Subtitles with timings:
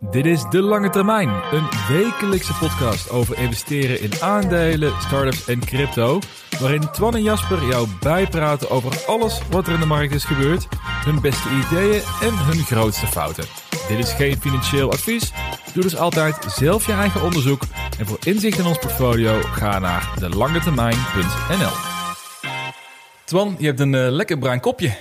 [0.00, 6.18] Dit is De Lange Termijn, een wekelijkse podcast over investeren in aandelen, startups en crypto.
[6.60, 10.68] Waarin Twan en Jasper jou bijpraten over alles wat er in de markt is gebeurd,
[10.80, 13.44] hun beste ideeën en hun grootste fouten.
[13.88, 15.32] Dit is geen financieel advies.
[15.72, 17.62] Doe dus altijd zelf je eigen onderzoek.
[17.98, 21.72] En voor inzicht in ons portfolio ga naar delangetermijn.nl.
[23.24, 24.94] Twan, je hebt een eh, lekker bruin kopje.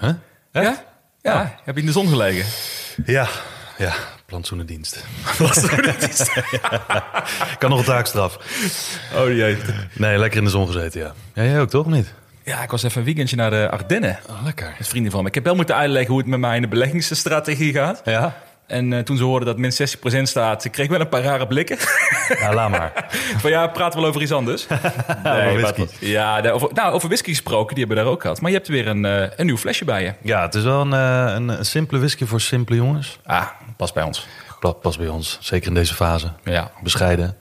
[0.00, 0.14] Huh?
[0.52, 0.84] Ja?
[1.22, 2.44] Ja, heb je in de zon gelegen?
[3.04, 3.28] Ja,
[3.78, 3.94] ja,
[4.26, 5.04] plantsoenendienst.
[5.36, 6.32] plantsoenendienst.
[7.58, 8.38] Kan nog een taakstraf.
[9.16, 9.56] Oh jee.
[9.92, 11.12] Nee, lekker in de zon gezeten, ja.
[11.34, 12.12] Ja, jij ook toch niet?
[12.44, 14.18] Ja, ik was even een weekendje naar de Ardennen.
[14.30, 14.74] Oh, lekker.
[14.78, 15.28] Met vrienden van me.
[15.28, 18.00] Ik heb wel moeten uitleggen hoe het met mij in de beleggingsstrategie gaat.
[18.04, 18.36] Ja?
[18.66, 19.72] En eh, toen ze hoorden dat min
[20.18, 21.78] 60% staat, ik kreeg wel een paar rare blikken.
[22.40, 23.06] Ja, laat maar.
[23.38, 24.66] Van ja, praten we wel over iets anders.
[24.70, 26.06] Over wat- whisky.
[26.06, 28.40] Ja, daar- over, nou, over whisky gesproken, die hebben we daar ook gehad.
[28.40, 30.12] Maar je hebt weer een, eh, een nieuw flesje bij je.
[30.22, 33.18] Ja, het is wel een, eh, een, een simpele whisky voor simpele jongens.
[33.24, 34.26] Ah, pas bij ons.
[34.82, 36.32] Pas bij ons, zeker in deze fase.
[36.44, 37.36] Ja, Bescheiden.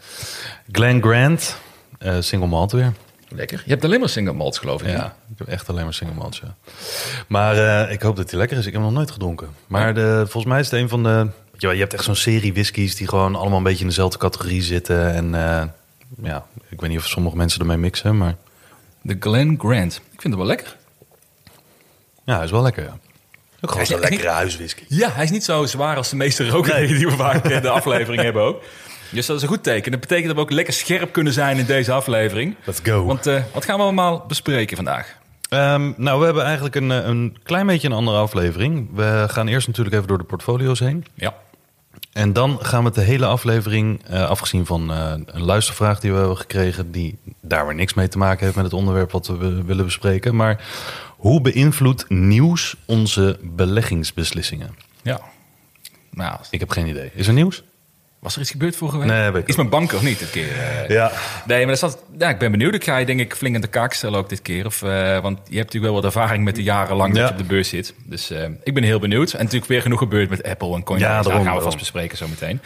[0.71, 1.57] Glen Grant,
[1.99, 2.93] eh, single malt weer.
[3.29, 3.61] lekker.
[3.65, 4.89] Je hebt alleen maar single malts, geloof ik.
[4.89, 6.55] Ja, ik heb echt alleen maar single malts, ja.
[7.27, 8.65] Maar eh, ik hoop dat hij lekker is.
[8.65, 9.49] Ik heb hem nog nooit gedronken.
[9.67, 11.27] Maar de, volgens mij is het een van de...
[11.57, 14.61] Ja, je hebt echt zo'n serie whiskies die gewoon allemaal een beetje in dezelfde categorie
[14.61, 15.13] zitten.
[15.13, 15.63] En eh,
[16.23, 18.35] ja, ik weet niet of sommige mensen ermee mixen, maar
[19.01, 19.95] De Glen Grant.
[19.95, 20.75] Ik vind het wel lekker.
[22.25, 22.97] ja, hij is wel lekker, ja.
[23.65, 24.83] Ook gewoon zo'n lekkere huiswhisky.
[24.87, 27.69] Ja, hij is niet zo zwaar als de meeste roken die we vaak in de
[27.79, 28.63] aflevering hebben ook.
[29.11, 29.91] Dus dat is een goed teken.
[29.91, 32.55] Dat betekent dat we ook lekker scherp kunnen zijn in deze aflevering.
[32.63, 33.05] Let's go.
[33.05, 35.17] Want eh, wat gaan we allemaal bespreken vandaag?
[35.49, 38.89] Ehm, nou, we hebben eigenlijk een, eh, een klein beetje een andere aflevering.
[38.93, 41.05] We gaan eerst natuurlijk even door de portfolio's heen.
[41.13, 41.33] Ja.
[42.13, 46.17] En dan gaan we de hele aflevering, eh, afgezien van eh, een luistervraag die we
[46.17, 49.37] hebben gekregen, die daar weer niks mee te maken heeft met het onderwerp wat we
[49.37, 50.35] wi- willen bespreken.
[50.35, 50.63] Maar
[51.25, 54.75] hoe beïnvloedt nieuws onze beleggingsbeslissingen?
[55.01, 55.21] Ja.
[56.11, 57.11] Nou, Ik heb geen idee.
[57.13, 57.63] Is er nieuws?
[58.25, 59.07] Was er iets gebeurd vorige week?
[59.07, 60.47] Nee, Is mijn bank of niet dit keer?
[60.59, 60.89] eh?
[60.89, 61.11] Ja.
[61.45, 62.73] Nee, maar dat staat, ja, ik ben benieuwd.
[62.73, 64.65] Ik ga je denk ik flink aan de kaak stellen ook dit keer.
[64.65, 67.25] Of, eh, want je hebt natuurlijk wel wat ervaring met de jarenlang dat Ja.
[67.25, 67.93] je op de beurs zit.
[68.05, 69.31] Dus eh, ik ben heel benieuwd.
[69.33, 71.13] En natuurlijk weer genoeg gebeurd met Apple en Coinbase.
[71.13, 72.61] Ja, daarom, gaan we vast bespreken zo meteen.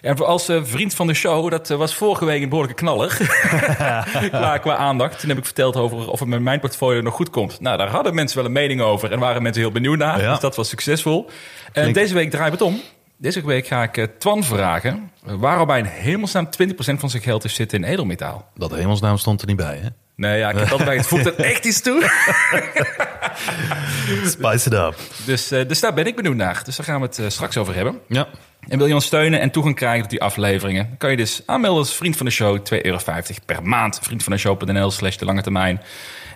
[0.00, 3.08] En voor als eh, vriend van de show, dat was vorige week een behoorlijke knaller.
[4.30, 5.20] qua, qua aandacht.
[5.20, 7.60] Toen heb ik verteld over of het met mijn portfolio nog goed komt.
[7.60, 10.20] Nou, daar hadden mensen wel een mening over en waren mensen heel benieuwd naar.
[10.20, 10.30] Ja.
[10.30, 11.30] Dus dat was succesvol.
[11.72, 12.80] En deze week draaien we het om.
[13.24, 17.42] Deze week ga ik eh, Twan vragen waarom hij in hemelsnaam 20% van zijn geld
[17.42, 18.50] heeft zitten in edelmetaal.
[18.54, 19.88] Dat hemelsnaam stond er niet bij, hè?
[20.16, 22.02] Nee, ja, ik heb altijd bij het voegt er echt iets toe.
[24.24, 24.96] Spice it up.
[25.26, 26.62] Dus, eh, dus daar ben ik benieuwd naar.
[26.64, 28.00] Dus daar gaan we het eh, straks over hebben.
[28.08, 28.28] Ja.
[28.68, 30.86] En wil je ons steunen en toegang krijgen tot die afleveringen?
[30.88, 32.58] Dan kan je dus aanmelden als vriend van de show.
[32.74, 32.98] 2,50 euro
[33.46, 33.98] per maand.
[34.02, 35.80] Vriendvandeshow.nl slash de lange termijn.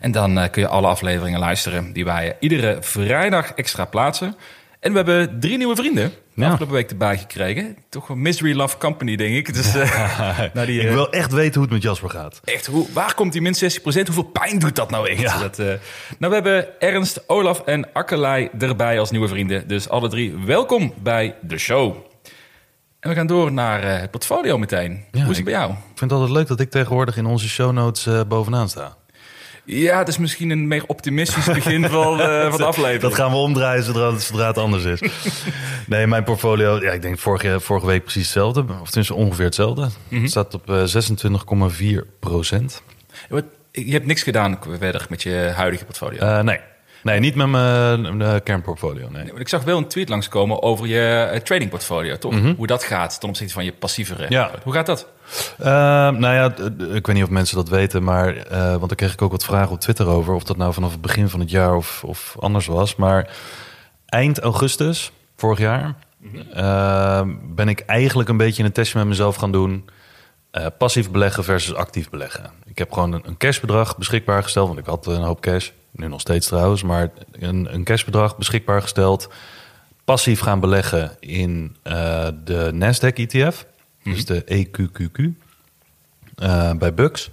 [0.00, 4.36] En dan kun je alle afleveringen luisteren die wij iedere vrijdag extra plaatsen.
[4.80, 6.46] En we hebben drie nieuwe vrienden de Ja.
[6.50, 7.76] afgelopen week erbij gekregen.
[7.88, 9.54] Toch een Misery Love Company, denk ik.
[9.54, 12.40] Dus, eh, nou, die, Ik eh, wil echt weten hoe het met Jasper gaat.
[12.44, 13.82] Echt, hoe, waar komt die min 60%?
[13.82, 15.40] Hoeveel pijn doet dat nou echt?
[15.40, 15.78] Dat, eh, nou,
[16.18, 19.68] we hebben Ernst, Olaf en Akkelei erbij als nieuwe vrienden.
[19.68, 21.96] Dus alle drie welkom bij de show.
[23.00, 25.04] En we gaan door naar eh, het portfolio meteen.
[25.12, 25.70] Ja, Hoe is het bij jou?
[25.70, 28.96] Ik vind het altijd leuk dat ik tegenwoordig in onze show notes eh, bovenaan sta.
[29.70, 33.00] Ja, het is misschien een meer optimistisch begin van, eh, van de aflevering.
[33.02, 35.00] Dat gaan we omdraaien zodra, het- zodra het anders is.
[35.86, 38.60] nee, mijn portfolio, ja, ik denk vorige, vorige week precies hetzelfde.
[38.80, 39.88] Of tenminste ongeveer hetzelfde.
[40.08, 42.82] Het staat op eh, 26,4 procent.
[43.28, 46.18] Wat- Je hebt niks gedaan verder met je huidige portfolio.
[46.18, 46.58] Eh, nee.
[47.02, 49.08] nee, niet met mijn kernportfolio.
[49.10, 49.24] Nee.
[49.36, 52.34] Ik zag wel een tweet langskomen over je eh, trading portfolio, toch?
[52.56, 54.22] Hoe dat gaat ten opzichte van je passievere.
[54.24, 54.32] Mhm.
[54.32, 54.50] Ja.
[54.62, 55.08] Hoe gaat dat?
[55.58, 55.66] Eh,
[56.10, 56.54] nou ja,
[56.94, 59.44] ik weet niet of mensen dat weten, maar eh, want daar kreeg ik ook wat
[59.44, 62.36] vragen op Twitter over of dat nou vanaf het begin van het jaar of, of
[62.40, 62.96] anders was.
[62.96, 63.30] Maar
[64.06, 65.94] eind augustus vorig jaar
[66.52, 69.88] eh, ben ik eigenlijk een beetje een testje met mezelf gaan doen.
[70.50, 72.50] Eh, passief beleggen versus actief beleggen.
[72.64, 76.08] Ik heb gewoon een, een cashbedrag beschikbaar gesteld, want ik had een hoop cash, nu
[76.08, 79.28] nog steeds trouwens, maar een, een cashbedrag beschikbaar gesteld.
[80.04, 83.66] Passief gaan beleggen in eh, de Nasdaq ETF,
[84.10, 85.24] dus de EQQQ
[86.34, 87.30] eh, bij Bux.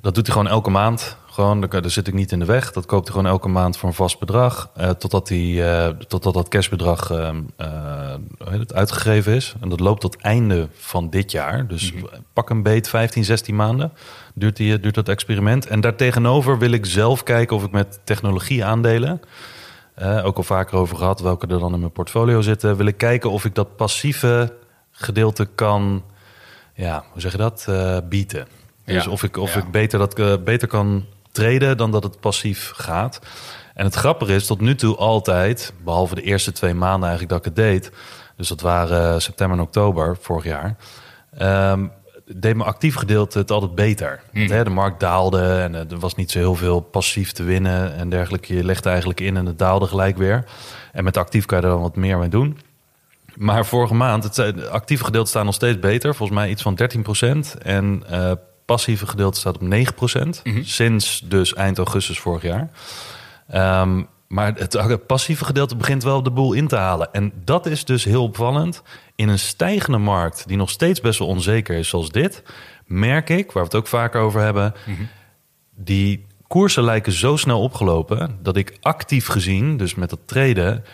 [0.00, 1.16] Dat doet hij gewoon elke maand.
[1.36, 2.72] Gewoon, daar, daar zit ik niet in de weg.
[2.72, 4.70] Dat koopt hij gewoon elke maand voor een vast bedrag.
[4.74, 8.14] eh, totdat, die, eh, totdat dat cashbedrag ehm, eh,
[8.50, 9.54] het, uitgegeven is.
[9.60, 11.66] En dat loopt tot einde van dit jaar.
[11.66, 11.92] Dus
[12.32, 13.92] pak een beet, 15, 16 maanden
[14.34, 15.66] duurt, die, duurt dat experiment.
[15.66, 19.20] En daartegenover wil ik zelf kijken of ik met technologie aandelen...
[20.22, 22.76] ook al vaker over gehad, welke er dan in mijn portfolio zitten...
[22.76, 24.52] wil ik kijken of ik dat passieve
[24.96, 26.02] gedeelte kan...
[26.74, 27.64] Ja, hoe zeg je dat?
[27.68, 28.46] eh bieten.
[28.84, 29.60] Dus Ja, of ik, of ja.
[29.60, 33.20] ik beter, dat, eh, beter kan traden dan dat het passief gaat.
[33.74, 37.38] En het grappige is tot nu toe altijd, behalve de eerste twee maanden eigenlijk dat
[37.38, 37.90] ik het deed,
[38.36, 40.76] dus dat waren eh, september en oktober vorig jaar,
[41.38, 41.86] ehm,
[42.24, 44.20] deed mijn actief gedeelte het altijd beter.
[44.32, 47.94] Want, hè, de markt daalde en er was niet zo heel veel passief te winnen
[47.94, 48.54] en dergelijke.
[48.54, 50.44] Je legde eigenlijk in en het daalde gelijk weer.
[50.92, 52.58] En met actief kan je er dan wat meer mee doen.
[53.36, 56.14] Maar vorige maand, het zijn- de actieve gedeelte staan nog steeds beter.
[56.14, 57.58] Volgens mij iets van 13%.
[57.62, 58.32] En eh,
[58.64, 60.42] passieve gedeelte staat op 9%.
[60.62, 62.70] Sinds dus eind augustus vorig jaar.
[63.48, 67.12] Ehm, maar het, het passieve gedeelte begint wel de boel in te halen.
[67.12, 68.82] En dat is dus heel opvallend.
[69.14, 72.42] In een stijgende markt die nog steeds best wel onzeker is zoals dit...
[72.86, 74.74] merk ik, waar we het ook vaker over hebben...
[75.74, 78.38] die koersen lijken zo snel opgelopen...
[78.42, 80.84] dat ik actief gezien, dus met dat traden...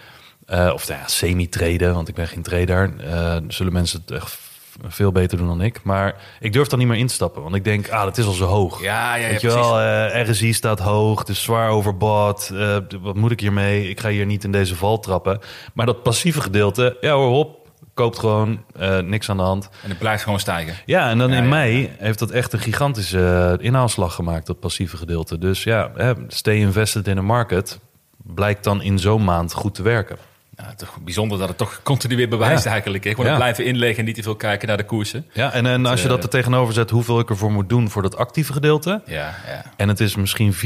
[0.52, 2.94] eh, of nou ja, semi-traden, want ik ben geen trader...
[2.98, 4.38] eh, zullen mensen het echt
[4.86, 5.80] veel beter doen dan ik.
[5.82, 7.42] Maar ik durf dan niet meer in te stappen.
[7.42, 8.82] Want ik denk, ah, dat is al zo hoog.
[8.82, 12.50] Ja, ja, ja, Weet je wel, eh, RSI staat hoog, het is zwaar overbought.
[12.50, 13.88] eh, wat moet ik hiermee?
[13.88, 15.40] Ik ga hier niet in deze val trappen.
[15.74, 18.64] Maar dat passieve gedeelte, ja hoor, hop, koopt gewoon,
[19.04, 19.68] niks aan de hand.
[19.82, 20.74] En het blijft gewoon stijgen.
[20.86, 24.60] Ja, en dan Ja, in ja, mei heeft dat echt een gigantische inhaalslag gemaakt, dat
[24.60, 25.38] passieve gedeelte.
[25.38, 25.90] Dus ja,
[26.28, 27.78] stay invested in a market
[28.24, 30.16] blijkt dan in zo'n maand goed te werken.
[30.56, 32.70] Ja, toch bijzonder dat het toch continu weer bewijst Ja.
[32.70, 33.04] eigenlijk.
[33.04, 33.10] hè.
[33.10, 33.36] Gewoon Ja.
[33.36, 35.26] blijven inleggen en niet te veel kijken naar de koersen.
[35.32, 37.90] Ja, en, en als je eh, dat er tegenover zet, hoeveel ik ervoor moet doen
[37.90, 39.02] voor dat actieve gedeelte.
[39.06, 39.64] Ja, ja.
[39.76, 40.58] En het is misschien 4%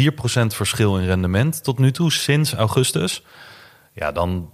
[0.55, 3.23] verschil in rendement tot nu toe, sinds augustus.
[3.93, 4.51] Ja, dan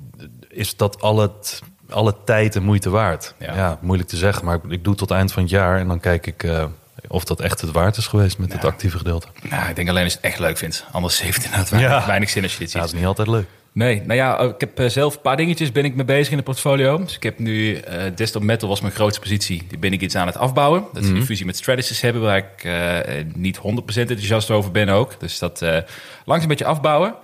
[0.48, 3.34] is dat al het, alle tijd en moeite waard.
[3.38, 3.54] Ja.
[3.54, 3.78] Ja.
[3.80, 5.78] moeilijk te zeggen, maar ik, ik doe tot eind van het jaar...
[5.78, 6.64] en dan kijk ik eh,
[7.08, 9.26] of dat echt het waard is geweest met het actieve gedeelte.
[9.50, 10.84] Nou, ik denk alleen als je het echt leuk vindt.
[10.92, 12.94] Anders heeft het inderdaad weinig, zin als je dit Ja, dat ziet.
[12.98, 13.46] is niet altijd leuk.
[13.74, 16.36] Nee, nou ja, ik heb eh, zelf een paar dingetjes ben ik mee bezig in
[16.36, 16.98] de portfolio.
[16.98, 19.62] Dus ik heb nu, eh Desktop Metal was mijn grootste positie.
[19.68, 20.84] Die ben ik iets aan het afbouwen.
[20.92, 23.60] Dat ze een fusie met Stratasys hebben, waar ik eh, niet 100%
[23.94, 25.20] enthousiast over ben ook.
[25.20, 25.78] Dus dat eh
[26.24, 27.14] langs een beetje afbouwen.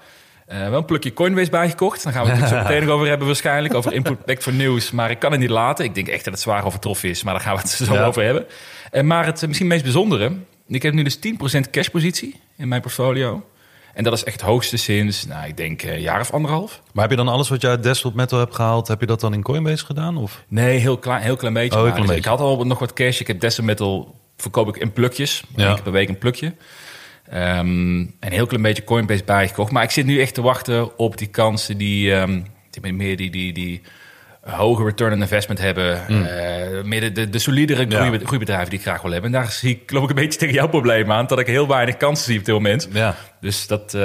[0.47, 2.03] Wel een plukje Coinbase bijgekocht.
[2.05, 3.75] Daar gaan we het natuurlijk zo meteen nog over hebben waarschijnlijk.
[3.75, 4.91] Over input back voor nieuws.
[4.91, 5.85] Maar ik kan het niet laten.
[5.85, 7.23] Ik denk echt dat het zwaar overtroffen is.
[7.23, 8.05] Maar daar gaan we het zo Ja.
[8.05, 8.47] over hebben.
[8.91, 10.33] En maar het misschien meest bijzondere.
[10.69, 13.45] Ik heb nu dus 10% cashpositie in mijn portfolio.
[13.99, 16.83] En dat is echt het hoogste sinds, nou, ik denk eh, een jaar of anderhalf.
[16.93, 18.89] Maar heb je dan alles wat je uit Desktop Metal hebt gehaald...
[18.89, 20.17] heb je dat dan in Coinbase gedaan?
[20.17, 20.45] Of?
[20.49, 21.71] Nee, heel klein, heel klein beetje.
[21.71, 21.93] Oh, heel maar.
[21.93, 23.21] klein Dus ik had al nog wat cash.
[23.21, 25.43] Ik heb Desktop Metal verkoop ik in plukjes.
[25.57, 25.69] Ja.
[25.69, 26.55] Eén keer per week een plukje.
[27.29, 29.73] Ehm, en heel klein beetje Coinbase bijgekocht.
[29.73, 33.31] Maar ik zit nu echt te wachten op die kansen die, ehm, die meer die,
[33.31, 33.83] die, die
[34.51, 36.07] hoge return on investment hebben.
[36.09, 38.19] Eh, meer de, de, de solidere Ja.
[38.25, 39.35] groeibedrijven die ik graag wil hebben.
[39.35, 41.27] En daar zie ik, loop ik een beetje tegen jouw probleem aan.
[41.27, 42.89] Dat ik heel weinig kansen zie op dit moment.
[42.93, 44.01] Ja, Dus dat, eh,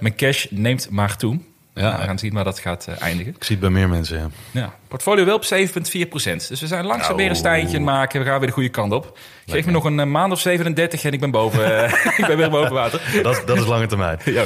[0.00, 1.38] mijn cash neemt maar toe.
[1.74, 1.98] Ja.
[1.98, 3.34] We gaan zien waar dat gaat eh, eindigen.
[3.36, 4.28] ik zie het bij meer mensen, ja.
[4.60, 7.16] Ja, portfolio wel op 7,4% Dus we zijn langzaam Nou.
[7.16, 8.20] weer een stijntje aan het maken.
[8.20, 9.18] We gaan weer de goede kant op.
[9.46, 12.36] Geef me nog een eh, maand of 37 en ik ben boven, eh, ik ben
[12.36, 13.00] weer boven water.
[13.22, 14.18] Dat, dat is lange termijn.
[14.24, 14.44] Ja.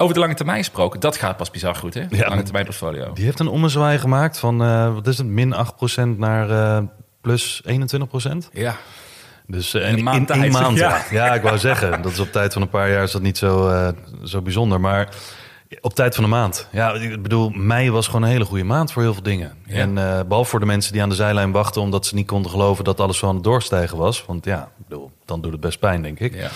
[0.00, 2.04] Over de lange termijn gesproken, dat gaat pas bizar goed, hè?
[2.10, 2.28] Ja.
[2.28, 3.12] lange termijn portfolio.
[3.12, 6.82] Die heeft een ommezwaai gemaakt van, eh, wat is het, min 8% naar eh,
[7.20, 8.48] plus 21%.
[8.52, 8.76] Ja,
[9.46, 10.78] Dus eh, In een maand in maand,
[11.10, 11.34] ja.
[11.34, 13.68] Ik wou zeggen, dat is op tijd van een paar jaar is dat niet zo,
[13.68, 13.88] eh,
[14.24, 14.80] zo bijzonder.
[14.80, 15.08] Maar
[15.80, 16.68] op tijd van een maand.
[16.72, 19.52] Ja, ik bedoel, mei was gewoon een hele goede maand voor heel veel dingen.
[19.66, 19.74] Ja.
[19.74, 21.82] En eh, behalve voor de mensen die aan de zijlijn wachten...
[21.82, 24.24] omdat ze niet konden geloven dat alles zo aan het doorstijgen was.
[24.26, 26.34] Want ja, ik bedoel, dan doet het best pijn, denk ik.
[26.34, 26.48] ja.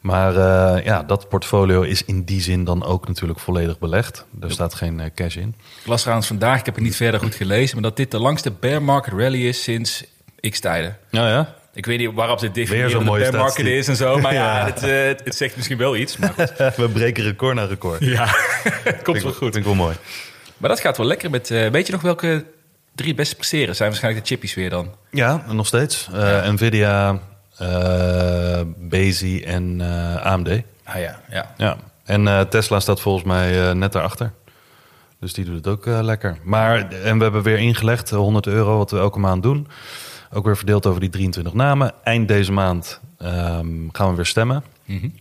[0.00, 4.26] Maar eh, ja, dat portfolio is in die zin dan ook natuurlijk volledig belegd.
[4.40, 5.54] Er staat geen eh, cash in.
[5.80, 7.74] Ik las trouwens vandaag, ik heb het niet verder goed gelezen...
[7.74, 10.04] maar dat dit de langste bear market rally is sinds
[10.50, 10.96] x-tijden.
[11.10, 14.18] Nou ja, Ik weet niet waarop dit mooie een bear market is en zo.
[14.18, 14.64] Maar ja, Ja.
[14.64, 16.16] Het, eh, het, het zegt misschien wel iets.
[16.16, 16.52] Maar goed.
[16.76, 18.04] we breken record na record.
[18.04, 18.34] ja,
[19.02, 19.38] komt wel goed.
[19.38, 19.96] Vind ik wel mooi.
[20.56, 21.48] Maar dat gaat wel lekker met...
[21.48, 22.44] weet je nog welke
[22.94, 23.76] drie beste presteren?
[23.76, 24.94] Zijn waarschijnlijk de chippies weer dan.
[25.10, 26.08] Ja, nog steeds.
[26.44, 27.20] Nvidia,
[27.58, 30.48] eh Bezi en eh, AMD.
[30.84, 31.54] Ah ja, ja.
[31.56, 31.76] Ja.
[32.04, 34.32] En eh, Tesla staat volgens mij net daarachter.
[35.20, 36.38] Dus die doet het ook lekker.
[36.42, 39.68] Maar, en we hebben weer ingelegd, eh, 100 euro, wat we elke maand doen.
[40.32, 41.92] Ook weer verdeeld over die 23 namen.
[42.04, 44.62] Eind deze maand ehm, gaan we weer stemmen.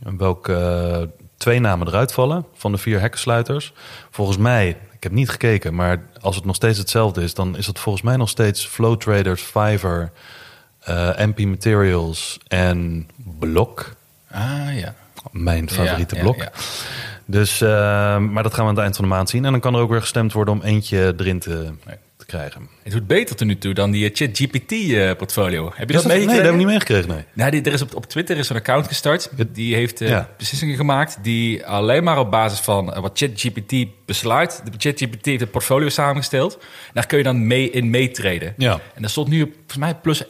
[0.03, 3.74] En Welke eh, twee namen eruit vallen van de vier hekkensluiters.
[4.10, 7.34] Volgens mij, ik heb niet gekeken, maar als het nog steeds hetzelfde is...
[7.34, 10.12] dan is het volgens mij nog steeds Flow Traders, Fiverr,
[11.17, 13.08] MP Materials en
[13.39, 13.96] Block.
[14.32, 14.94] Ah ja.
[15.32, 16.36] mijn favoriete Ja, blok.
[16.38, 16.51] ja, ja.
[17.25, 17.70] Dus, eh,
[18.17, 19.46] maar dat gaan we aan het eind van de maand zien.
[19.46, 22.67] En dan kan er ook weer gestemd worden om eentje erin te, te krijgen.
[22.84, 25.72] Het doet beter tot nu toe dan die ChatGPT-portfolio.
[25.75, 26.34] Heb je dat dat- nee, dat meegekregen?
[26.34, 27.24] hebben we niet meegekregen, nee.
[27.34, 29.29] Nou, die, er is op, op Twitter is een account gestart.
[29.53, 30.29] Die heeft eh, Ja.
[30.38, 33.74] beslissingen gemaakt die alleen maar op basis van eh, wat ChatGPT
[34.05, 34.62] besluit.
[34.65, 36.60] De ChatGPT heeft het portfolio samengesteld.
[36.93, 38.53] Daar kun je dan mee in meetreden.
[38.57, 38.79] Ja.
[38.96, 40.24] En dat stond nu op volgens mij plus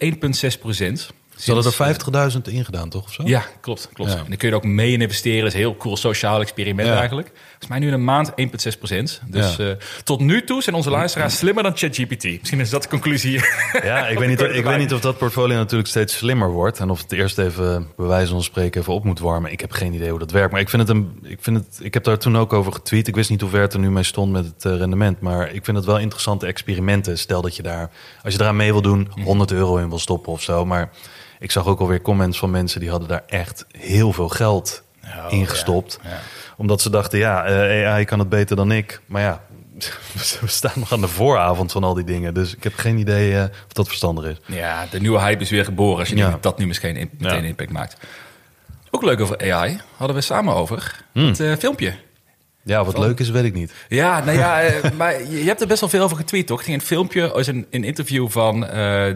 [0.54, 1.10] 1,6 procent.
[1.38, 3.04] Ze hadden er 50.000 in gedaan, toch?
[3.04, 3.24] Of zo?
[3.26, 3.90] Ja, klopt.
[3.94, 4.12] klopt.
[4.12, 4.18] Ja.
[4.18, 5.40] En dan kun je er ook mee in investeren.
[5.40, 6.98] Dat is een heel cool sociaal experiment Ja.
[6.98, 7.32] eigenlijk.
[7.48, 9.22] Volgens mij nu in een maand 1,6 procent.
[9.28, 9.70] Dus Ja.
[9.70, 12.24] eh, tot nu toe zijn onze luisteraars slimmer dan ChatGPT.
[12.24, 13.42] Misschien is dat de conclusie.
[13.84, 16.80] Ja, ik weet, niet, ik weet niet of dat portfolio natuurlijk steeds slimmer wordt.
[16.80, 19.52] En of het eerst even, bij wijze van spreken, even op moet warmen.
[19.52, 20.52] Ik heb geen idee hoe dat werkt.
[20.52, 21.20] Maar ik vind het een.
[21.24, 23.08] Ik, vind het, ik heb daar toen ook over getweet.
[23.08, 25.20] Ik wist niet hoe ver het er nu mee stond met het eh, rendement.
[25.22, 27.18] Maar ik vind het wel interessante experimenten.
[27.18, 27.90] Stel dat je daar,
[28.24, 30.66] als je eraan mee wil doen, 100 euro in wil stoppen of zo.
[30.66, 30.90] Maar
[31.40, 34.84] ik zag ook alweer comments van mensen die hadden daar echt heel veel geld
[35.30, 36.00] in gestopt.
[36.04, 36.20] ja.
[36.58, 39.02] Omdat ze dachten, ja, eh, AI kan het beter dan ik.
[39.06, 39.42] Maar ja,
[40.42, 42.34] we staan nog aan de vooravond van al die dingen.
[42.34, 44.38] Dus ik heb geen idee eh, of dat verstandig is.
[44.46, 46.00] Ja, de nieuwe hype is weer geboren.
[46.00, 46.28] Als je Ja.
[46.28, 47.48] denkt dat nu misschien in- meteen Ja.
[47.48, 47.98] impact maakt.
[48.92, 49.80] Ook leuk over AI.
[49.98, 51.04] Hadden we samen over.
[51.12, 51.26] Hmm.
[51.28, 51.94] Het eh, filmpje.
[52.64, 53.74] Ja, wat leuk is, weet ik niet.
[53.88, 54.62] Ja, nou ja,
[54.98, 56.58] maar je, hebt er best wel veel over getweet, toch?
[56.58, 58.60] Het ging een filmpje, als een, een interview van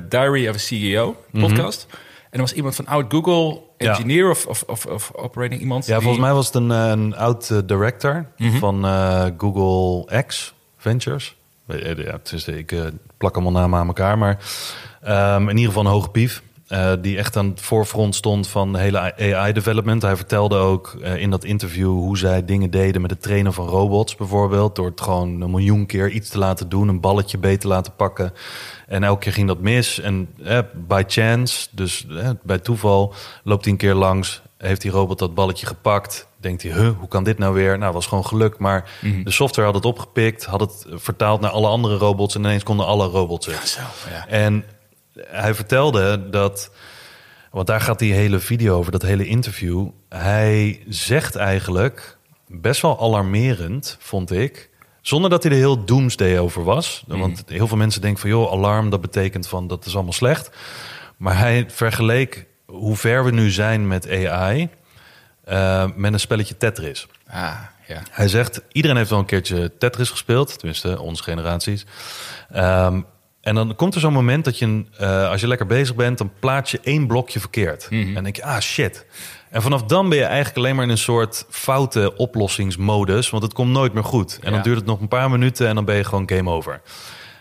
[0.10, 1.88] Diary of a CEO podcast.
[2.32, 3.60] En er was iemand van oud Google.
[3.78, 3.90] Ja.
[3.90, 5.86] engineer of, of, of, of operating iemand.
[5.86, 8.58] Ja, die- volgens mij was het een, eh, een oud eh, director Mhm.
[8.58, 11.36] van eh, Google X Ventures.
[11.66, 11.78] Ja,
[12.12, 12.82] het is, ik eh,
[13.18, 14.38] plak allemaal namen aan elkaar, maar
[15.02, 16.42] ehm, in ieder geval een hoge pief.
[16.72, 20.02] Eh, die echt aan het voorfront stond van de hele AI-development.
[20.02, 23.68] Hij vertelde ook eh, in dat interview hoe zij dingen deden met het trainen van
[23.68, 24.76] robots bijvoorbeeld.
[24.76, 28.34] Door het gewoon een miljoen keer iets te laten doen, een balletje beter laten pakken.
[28.88, 30.00] En elke keer ging dat mis.
[30.00, 33.14] En eh, by chance, dus eh, bij toeval,
[33.44, 34.42] loopt hij een keer langs.
[34.58, 36.28] Heeft die robot dat balletje gepakt?
[36.38, 37.78] Denkt hij, huh, hoe kan dit nou weer?
[37.78, 38.58] Nou, was gewoon geluk.
[38.58, 38.90] Maar
[39.24, 42.36] de software had het opgepikt, had het vertaald naar alle andere robots.
[42.36, 43.68] En ineens konden alle robots het.
[43.68, 44.28] Zo, ja.
[44.28, 44.64] En
[45.14, 46.72] hij vertelde dat,
[47.52, 49.90] want daar gaat die hele video over, dat hele interview.
[50.10, 54.70] Hij zegt eigenlijk best wel alarmerend, vond ik.
[55.02, 57.04] Zonder dat hij er heel doomsday over was.
[57.08, 60.50] Want heel veel mensen denken van, joh, alarm, dat betekent van, dat is allemaal slecht.
[61.18, 64.70] Maar hij vergeleek hoe ver we nu zijn met AI
[65.44, 67.08] eh, met een spelletje Tetris.
[67.28, 67.54] Ah,
[67.88, 68.02] ja.
[68.12, 70.58] Hij zegt, iedereen heeft wel een keertje Tetris gespeeld.
[70.58, 71.86] Tenminste, onze generaties.
[72.52, 73.02] Ehm,
[73.42, 76.18] en dan komt er zo'n moment dat je, eh, als je lekker bezig bent...
[76.18, 77.88] dan plaats je één blokje verkeerd.
[77.90, 79.06] En dan denk je, ah shit.
[79.50, 83.30] En vanaf dan ben je eigenlijk alleen maar in een soort foute oplossingsmodus...
[83.30, 84.40] want het komt nooit meer goed.
[84.42, 86.82] En dan duurt het nog een paar minuten en dan ben je gewoon game over.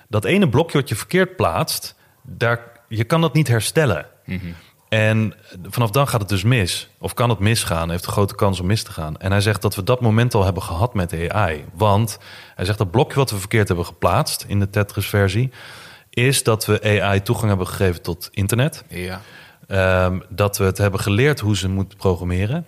[0.08, 1.94] Dat ene blokje wat je verkeerd plaatst...
[2.22, 4.06] Daar, je kan dat niet herstellen.
[4.88, 5.34] En
[5.68, 6.90] vanaf dan gaat het dus mis.
[6.98, 9.16] Of kan het misgaan, heeft een grote kans om mis te gaan.
[9.16, 11.64] En hij zegt dat we dat moment al hebben gehad met AI.
[11.74, 12.18] Want
[12.54, 15.50] hij zegt dat blokje wat we verkeerd hebben geplaatst in de Tetris-versie...
[16.10, 18.84] is dat we AI toegang hebben gegeven tot internet.
[18.88, 19.20] ja.
[19.66, 22.66] Ehm, dat we het hebben geleerd hoe ze moet programmeren.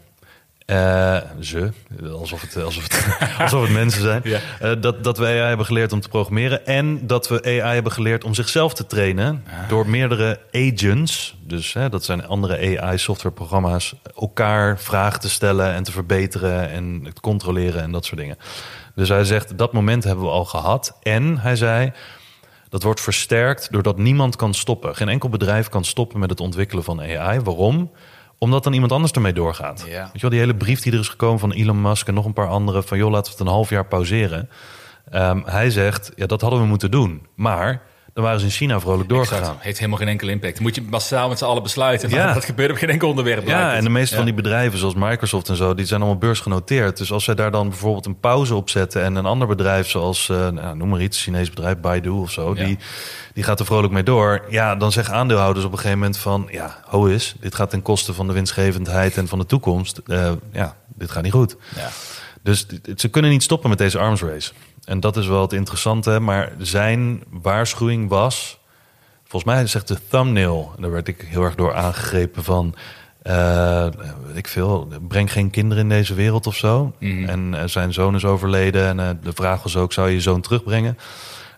[0.66, 1.70] Eh, ze,
[2.12, 3.06] alsof het, alsof het,
[3.38, 4.20] alsof het mensen zijn.
[4.24, 4.38] Ja.
[4.60, 6.66] Eh, dat, dat we AI hebben geleerd om te programmeren.
[6.66, 9.44] En dat we AI hebben geleerd om zichzelf te trainen.
[9.68, 15.92] Door meerdere agents, dus hè, dat zijn andere AI-softwareprogramma's, elkaar vragen te stellen en te
[15.92, 18.36] verbeteren en te controleren en dat soort dingen.
[18.94, 20.98] Dus hij zegt, dat moment hebben we al gehad.
[21.02, 21.92] En hij zei,
[22.72, 24.96] dat wordt versterkt doordat niemand kan stoppen.
[24.96, 27.40] Geen enkel bedrijf kan stoppen met het ontwikkelen van AI.
[27.40, 27.90] Waarom?
[28.38, 29.84] Omdat dan iemand anders ermee doorgaat.
[29.88, 30.02] Ja.
[30.02, 32.24] Weet je wel, die hele brief die er is gekomen van Elon Musk en nog
[32.24, 32.84] een paar anderen...
[32.84, 34.48] van joh, laten we het een half jaar pauzeren.
[35.10, 37.26] Ehm, hij zegt, ja, dat hadden we moeten doen.
[37.34, 37.82] Maar
[38.14, 39.40] dan waren ze in China vrolijk doorgegaan.
[39.40, 39.62] Exact.
[39.62, 40.60] Heeft helemaal geen enkele impact.
[40.60, 42.10] Moet je massaal met z'n allen besluiten.
[42.10, 42.32] Ja.
[42.34, 43.46] Dat gebeurt op geen enkel onderwerp.
[43.46, 46.96] Ja, en de meeste van die bedrijven, zoals Microsoft en zo, die zijn allemaal beursgenoteerd.
[46.96, 50.28] Dus als zij daar dan bijvoorbeeld een pauze op zetten en een ander bedrijf, zoals
[50.28, 52.64] eh, nou, noem maar iets, Chinees bedrijf, Baidu of zo, Ja.
[52.64, 52.78] die,
[53.34, 54.44] die gaat er vrolijk mee door.
[54.48, 57.82] Ja, dan zeggen aandeelhouders op een gegeven moment van, ja, ho is, dit gaat ten
[57.82, 60.00] koste van de winstgevendheid en van de toekomst.
[60.06, 61.56] Eh, ja, dit gaat niet goed.
[61.76, 61.88] Ja.
[62.42, 62.66] Dus
[62.96, 64.52] ze kunnen niet stoppen met deze arms race.
[64.84, 66.20] En dat is wel het interessante.
[66.20, 68.60] Maar zijn waarschuwing was...
[69.24, 70.72] Volgens mij zegt de thumbnail...
[70.76, 72.74] en daar werd ik heel erg door aangegrepen van...
[73.22, 73.86] eh,
[74.26, 76.92] weet ik veel, breng geen kinderen in deze wereld of zo.
[76.98, 77.28] Mhm.
[77.28, 78.86] En eh, zijn zoon is overleden.
[78.86, 80.98] En eh, de vraag was ook, zou je je zoon terugbrengen?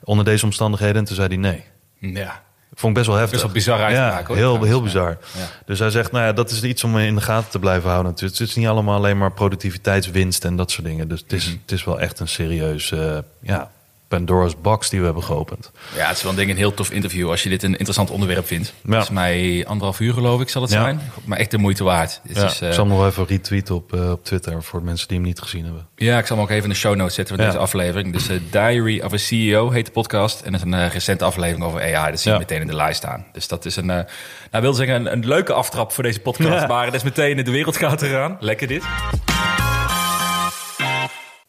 [0.05, 0.97] Onder deze omstandigheden.
[0.97, 1.65] En toen zei hij nee.
[1.99, 2.43] Ja.
[2.75, 3.31] Vond ik best wel heftig.
[3.31, 4.83] Best wel bizar ja, uitspraak, hoor, Heel, heel Ja.
[4.83, 5.19] bizar.
[5.37, 5.47] Ja.
[5.67, 8.13] Dus hij zegt, nou ja, dat is iets om in de gaten te blijven houden.
[8.17, 11.09] Het is niet allemaal alleen maar productiviteitswinst en dat soort dingen.
[11.09, 11.57] Dus het is, Mhm.
[11.63, 13.71] het is wel echt een serieus eh, ja,
[14.15, 15.71] Pandora's box die we hebben geopend.
[15.97, 18.11] Ja, het is wel een ding een heel tof interview als je dit een interessant
[18.11, 18.67] onderwerp vindt.
[18.77, 18.89] Ja.
[18.89, 20.83] Volgens mij anderhalf uur geloof ik zal het Ja.
[20.83, 21.01] zijn.
[21.25, 22.21] Maar echt de moeite waard.
[22.25, 25.09] Ja, is, ik zal hem nog even retweeten op, eh, op Twitter voor de mensen
[25.09, 25.87] die hem niet gezien hebben.
[25.97, 27.51] Ja, ik zal hem ook even in de show notes zetten van Ja.
[27.51, 28.13] deze aflevering.
[28.13, 30.41] Dus eh, Diary of a CEO heet de podcast.
[30.41, 32.11] En dat is een eh, recente aflevering over AI.
[32.11, 33.27] Dat zie je meteen in de lijst staan.
[33.33, 34.05] Dus dat is een, nou
[34.51, 36.67] wil zeggen, een, een leuke aftrap voor deze podcast.
[36.69, 38.37] Maar het is meteen de wereld gaat eraan.
[38.41, 38.83] Lekker dit.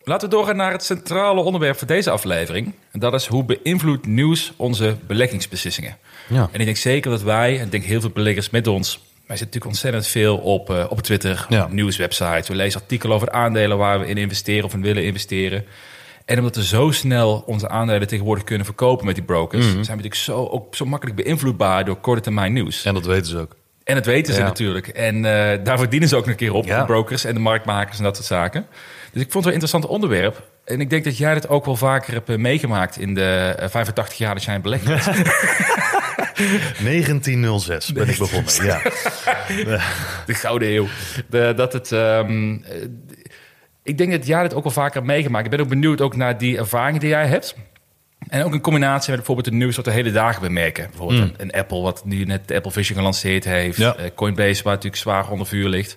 [0.08, 2.74] Laten we doorgaan naar het centrale onderwerp voor deze aflevering.
[2.92, 5.98] En dat is hoe beïnvloedt nieuws onze beleggingsbeslissingen?
[6.28, 6.50] Ja.
[6.52, 8.94] En ik denk zeker dat wij, en ik denk heel veel beleggers met ons...
[9.28, 11.64] Wij zitten natuurlijk ontzettend veel op, eh, op Twitter, Ja.
[11.64, 12.48] op nieuwswebsites.
[12.48, 15.66] We lezen artikelen over aandelen waar we in investeren of in willen investeren.
[16.26, 19.64] En omdat we zo snel onze aandelen tegenwoordig kunnen verkopen met die brokers...
[19.66, 22.86] zijn we natuurlijk zo, ook zo makkelijk beïnvloedbaar door korte termijn nieuws.
[22.86, 23.56] En dat weten ze ook.
[23.84, 24.46] En dat weten ze Ja.
[24.46, 24.88] natuurlijk.
[24.88, 28.04] En eh, daar verdienen ze ook een keer op, de brokers en de marktmakers en
[28.04, 28.66] dat soort zaken.
[29.16, 30.50] Dus ik vond het wel een interessant onderwerp.
[30.66, 33.70] En ik denk dat jij het ook wel vaker hebt eh, meegemaakt in de eh,
[33.70, 35.04] 85 jaar dat jij belegd bent.
[36.84, 38.82] 1906 ben ik begonnen, ja.
[40.26, 40.88] De Gouden Eeuw.
[41.30, 42.76] De, dat het, ehm, eh,
[43.84, 45.46] ik denk dat jij het ook wel vaker hebt meegemaakt.
[45.46, 47.56] Ik ben ook benieuwd ook naar die ervaringen die jij hebt.
[48.28, 50.88] En ook in combinatie met bijvoorbeeld het nieuws wat de hele dagen we merken.
[50.90, 53.78] Bijvoorbeeld een, een Apple, wat nu net de Apple Vision gelanceerd heeft.
[53.78, 53.96] Ja.
[53.96, 55.96] Eh, Coinbase, waar natuurlijk zwaar onder vuur ligt.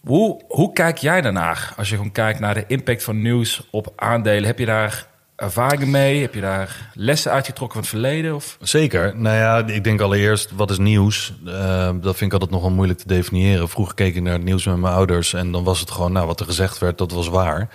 [0.00, 1.72] Hoe, hoe kijk jij daarnaar?
[1.76, 4.44] Als je gewoon kijkt naar de impact van nieuws op aandelen.
[4.44, 6.20] Heb je daar ervaringen mee?
[6.20, 8.34] Heb je daar lessen uitgetrokken van het verleden?
[8.34, 8.56] Of?
[8.60, 9.16] Zeker.
[9.16, 11.32] Nou ja, ik denk allereerst, wat is nieuws?
[11.46, 13.68] Eh, dat vind ik altijd nogal moeilijk te definiëren.
[13.68, 16.26] Vroeger keek ik naar het nieuws met mijn ouders en dan was het gewoon, nou,
[16.26, 17.68] wat er gezegd werd, dat was waar.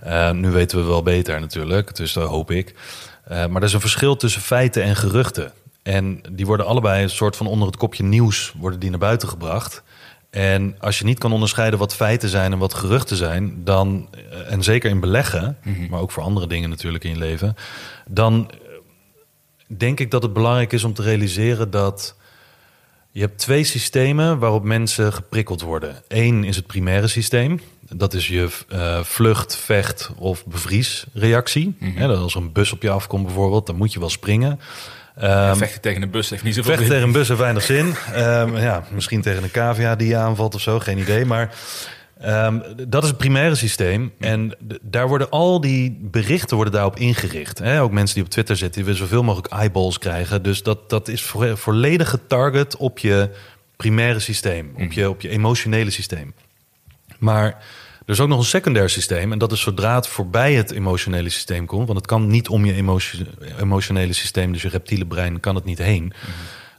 [0.00, 2.74] Eh, nu weten we wel beter natuurlijk, dus dat hoop ik.
[3.24, 5.52] Eh, maar er is een verschil tussen feiten en geruchten.
[5.82, 9.28] En die worden allebei een soort van onder het kopje nieuws worden die naar buiten
[9.28, 9.82] gebracht.
[10.30, 14.52] En als je niet kan onderscheiden wat feiten zijn en wat geruchten zijn, dan, eh,
[14.52, 15.56] en zeker in beleggen,
[15.90, 17.56] maar ook voor andere dingen natuurlijk in je leven,
[18.08, 18.50] dan
[19.66, 22.14] denk ik dat het belangrijk is om te realiseren dat
[23.12, 26.02] je hebt twee systemen waarop mensen geprikkeld worden.
[26.08, 27.60] Eén is het primaire systeem.
[27.80, 31.76] Dat is je eh, vlucht, vecht of bevriesreactie.
[31.98, 34.60] Dat als er een bus op je afkomt bijvoorbeeld, dan moet je wel springen.
[35.20, 37.94] Ehm, vechten tegen een bus heeft niet zoveel Vechten tegen een bus heeft weinig zin.
[38.12, 41.24] Ehm, ja, misschien tegen een cavia die je aanvalt of zo, geen idee.
[41.24, 41.54] Maar
[42.20, 44.12] ehm, dat is het primaire systeem.
[44.18, 47.58] En daar worden al die berichten worden daarop ingericht.
[47.58, 47.82] Hè?
[47.82, 50.42] Ook mensen die op Twitter zitten, die willen zoveel mogelijk eyeballs krijgen.
[50.42, 53.30] Dus dat, dat is vo- volledig getarget op je
[53.76, 56.34] primaire systeem, op, je, op je emotionele systeem.
[57.18, 57.56] Maar
[58.10, 59.32] er is ook nog een secundair systeem.
[59.32, 61.86] En dat is zodra het voorbij het emotionele systeem komt.
[61.86, 63.24] Want het kan niet om je emotio-
[63.58, 66.12] emotionele systeem, dus je reptiele brein, kan het niet heen.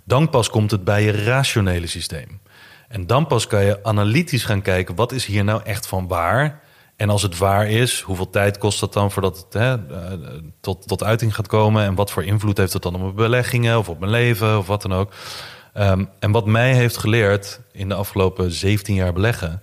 [0.04, 2.40] Dan pas komt het bij je rationele systeem.
[2.88, 6.62] En dan pas kan je analytisch gaan kijken, wat is hier nou echt van waar?
[6.96, 10.18] En als het waar is, hoeveel tijd kost dat dan voordat het hè, eh,
[10.62, 11.84] tot, tot uiting gaat komen?
[11.84, 14.68] En wat voor invloed heeft het dan op mijn beleggingen of op mijn leven of
[14.68, 15.14] wat dan ook?
[15.74, 19.62] Ehm, en wat mij heeft geleerd in de afgelopen 17 jaar beleggen,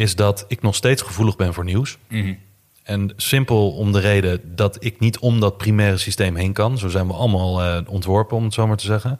[0.00, 1.98] is dat ik nog steeds gevoelig ben voor nieuws.
[2.82, 6.78] En simpel om de reden dat ik niet om dat primaire systeem heen kan.
[6.78, 9.18] Zo zijn we allemaal eh, ontworpen, om het zo maar te zeggen.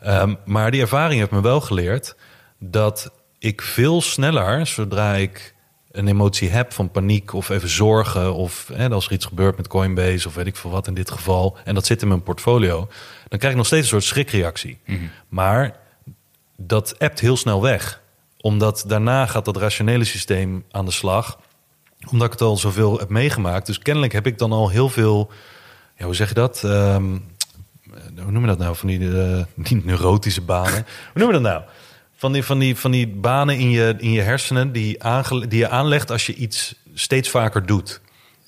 [0.00, 2.16] Ehm, maar die ervaring heeft me wel geleerd
[2.58, 5.54] dat ik veel sneller, zodra ik
[5.90, 9.68] een emotie heb van paniek of even zorgen, of hè, als er iets gebeurt met
[9.68, 12.88] Coinbase of weet ik veel wat in dit geval, en dat zit in mijn portfolio,
[13.28, 14.78] dan krijg ik nog steeds een soort schrikreactie.
[15.28, 15.76] Maar
[16.56, 18.02] dat appt heel snel weg.
[18.44, 21.38] Omdat daarna gaat dat rationele systeem aan de slag.
[22.10, 23.66] Omdat ik het al zoveel heb meegemaakt.
[23.66, 25.30] Dus kennelijk heb ik dan al heel veel...
[25.96, 26.62] Ja, hoe zeg je dat?
[26.64, 27.18] Ehm,
[28.22, 28.76] hoe noem je dat nou?
[28.76, 30.86] Van die, eh, niet neurotische banen.
[31.12, 31.62] hoe noem je dat nou?
[32.16, 35.58] Van die, van die, van die banen in je, in je hersenen die, aange, die
[35.58, 38.00] je aanlegt als je iets steeds vaker doet.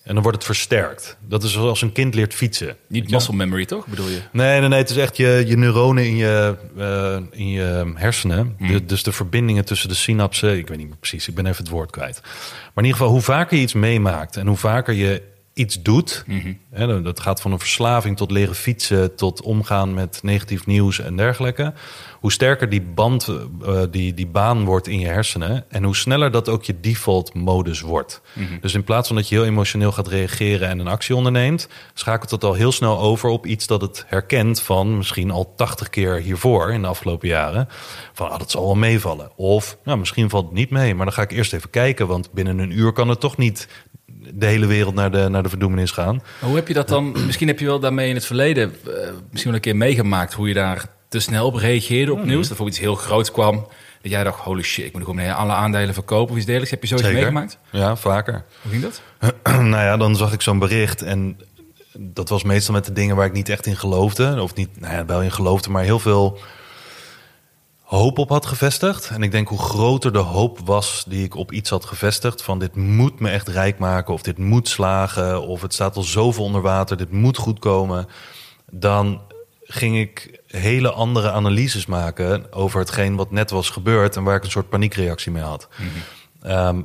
[0.06, 1.16] En dan wordt het versterkt.
[1.28, 2.76] Dat is zoals een kind leert fietsen.
[2.88, 3.86] Niet muscle memory, toch?
[3.86, 4.20] Bedoel je?
[4.32, 4.78] Nee, nee, nee.
[4.78, 8.56] Het is echt je, je neuronen in je, eh, in je hersenen.
[8.58, 10.56] De- dus de verbindingen tussen de synapsen.
[10.58, 11.28] Ik weet niet meer precies.
[11.28, 12.20] Ik ben even het woord kwijt.
[12.22, 12.30] Maar
[12.74, 15.22] in ieder geval, hoe vaker je iets meemaakt en hoe vaker je
[15.56, 16.24] iets doet.
[16.70, 20.98] Hè, dat- dat gaat van een verslaving tot leren fietsen, tot omgaan met negatief nieuws
[21.00, 21.72] en dergelijke.
[22.20, 23.28] Hoe sterker die band,
[23.64, 25.64] eh, die, die baan wordt in je hersenen.
[25.68, 28.20] En hoe sneller dat ook je default modus wordt.
[28.60, 32.30] Dus in plaats van dat je heel emotioneel gaat reageren en een actie onderneemt, schakelt
[32.30, 36.14] het al heel snel over op iets dat het herkent van misschien al 80 keer
[36.20, 37.68] hiervoor in de afgelopen jaren.
[38.12, 39.30] Van ah, dat zal wel meevallen.
[39.36, 42.32] Of nou, misschien valt het niet mee, maar dan ga ik eerst even kijken, want
[42.32, 43.68] binnen een uur kan het toch niet
[44.34, 46.14] de hele wereld naar de, naar de verdoemenis gaan.
[46.14, 47.16] Maar hoe heb je dat dan?
[47.26, 48.92] Misschien heb je wel daarmee in het verleden eh,
[49.30, 52.48] misschien wel een keer meegemaakt hoe je daar te snel op reageerde op nieuws.
[52.48, 53.54] Dat voor iets heel groots kwam.
[54.02, 56.70] Dat jij dacht, holy shit, ik moet gewoon alle aandelen verkopen of iets dergelijks.
[56.70, 57.58] Heb je zoiets meegemaakt?
[57.70, 58.44] Ja, vaker.
[58.62, 59.02] Hoe ging dat?
[59.42, 61.38] nou ja, dan zag ik zo'n bericht en
[61.98, 64.42] dat was meestal met de dingen waar ik niet echt in geloofde.
[64.42, 66.38] Of niet, nou ja, wel in geloofde, maar heel veel
[67.86, 69.10] hoop op had gevestigd.
[69.10, 72.42] En ik denk hoe groter de hoop was die ik op iets had gevestigd...
[72.42, 75.42] van dit moet me echt rijk maken, of dit moet slagen...
[75.42, 78.06] of het staat al zoveel onder water, dit moet goed komen...
[78.70, 79.20] dan
[79.62, 84.16] ging ik hele andere analyses maken over hetgeen wat net was gebeurd...
[84.16, 85.68] en waar ik een soort paniekreactie mee had.
[86.42, 86.80] Ehm,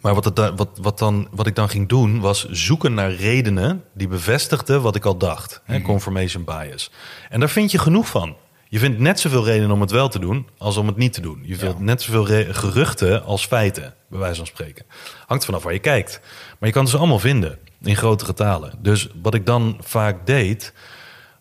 [0.00, 3.84] maar wat, het, wat, wat, dan, wat ik dan ging doen, was zoeken naar redenen
[3.92, 5.60] die bevestigden wat ik al dacht.
[5.64, 6.90] Hè, confirmation bias.
[7.28, 8.36] En daar vind je genoeg van.
[8.68, 11.20] Je vindt net zoveel redenen om het wel te doen als om het niet te
[11.20, 11.40] doen.
[11.42, 12.24] Je vindt net zoveel
[12.54, 14.84] geruchten als feiten, bij wijze van spreken.
[15.26, 16.20] Hangt vanaf waar je kijkt.
[16.58, 18.72] Maar je kan ze allemaal vinden in grote getalen.
[18.78, 20.72] Dus wat ik dan vaak deed,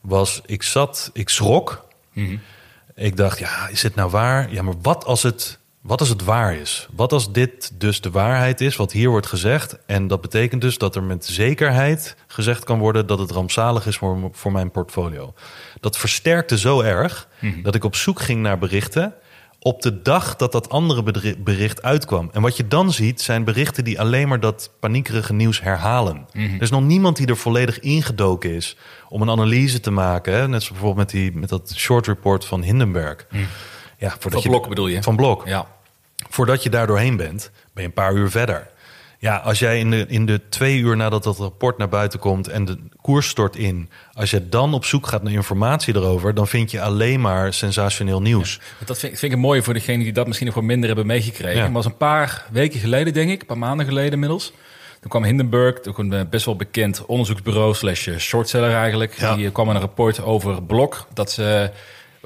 [0.02, 1.88] was ik zat, ik schrok.
[2.96, 4.52] Ik dacht, ja, is het nou waar?
[4.52, 6.88] Ja, maar wat als het, wat als het waar is?
[6.96, 9.78] Wat als dit dus de waarheid is, wat hier wordt gezegd?
[9.86, 13.98] En dat betekent dus dat er met zekerheid gezegd kan worden dat het rampzalig is
[13.98, 15.34] voor, voor mijn portfolio.
[15.86, 17.28] Dat versterkte zo erg
[17.63, 19.13] dat ik op zoek ging naar berichten
[19.60, 22.30] op de dag dat dat andere bericht uitkwam.
[22.34, 26.28] En wat je dan ziet, zijn berichten die alleen maar dat paniekerige nieuws herhalen.
[26.34, 28.78] Er is nog niemand die er volledig ingedoken is
[29.10, 30.34] om een analyse te maken.
[30.34, 30.48] Hè?
[30.48, 33.28] Net zoals bijvoorbeeld met, die, met dat short report van Hindenburg.
[33.98, 35.04] Ja, voordat Van je, Blok bedoel je?
[35.04, 35.48] Van Blok.
[35.48, 35.67] Ja.
[36.30, 38.67] Voordat je daar doorheen bent, ben je een paar uur verder.
[39.26, 42.48] Ja, als jij in de, in de twee uur nadat dat rapport naar buiten komt
[42.48, 46.48] en de koers stort in, als je dan op zoek gaat naar informatie erover, dan
[46.48, 48.60] vind je alleen maar sensationeel nieuws.
[48.86, 51.58] Dat vind, vind ik mooi voor degenen die dat misschien nog wat minder hebben meegekregen.
[51.58, 51.64] Ja.
[51.64, 54.54] Maar was een paar weken geleden, denk ik, een paar maanden geleden inmiddels.
[55.00, 59.14] Toen kwam Hindenburg, ook een eh, best wel bekend onderzoeksbureau slash eh, shortseller eigenlijk.
[59.20, 59.36] Ja.
[59.36, 61.08] Die eh, kwam met een rapport over Blok.
[61.14, 61.72] Dat ze,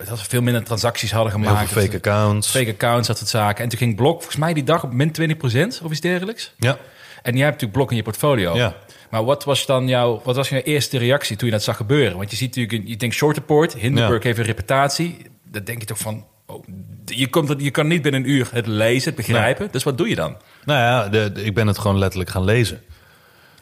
[0.08, 1.70] dat ze veel minder transacties hadden gemaakt.
[1.72, 2.50] fake Dat- accounts.
[2.50, 3.64] Fake accounts, dat soort zaken.
[3.64, 6.54] En toen ging Blok, volgens mij die dag op min 20% of iets dergelijks.
[6.58, 6.78] Ja.
[7.22, 8.56] En jij hebt natuurlijk Blok in je portfolio.
[8.56, 8.74] Ja.
[9.10, 12.18] Maar wat was dan jouw, wat was jouw eerste reactie toen je dat zag gebeuren?
[12.18, 14.28] Want je ziet natuurlijk, je denkt short report, Hindenburg Ja.
[14.28, 15.18] heeft een reputatie.
[15.52, 16.64] Dan denk je toch van, oh,
[17.06, 19.68] je, komt, je kan niet binnen een uur het lezen, het begrijpen.
[19.72, 20.38] Dus wat doe je dan?
[20.66, 22.82] Nou ja, de, de- ik ben het gewoon letterlijk gaan lezen.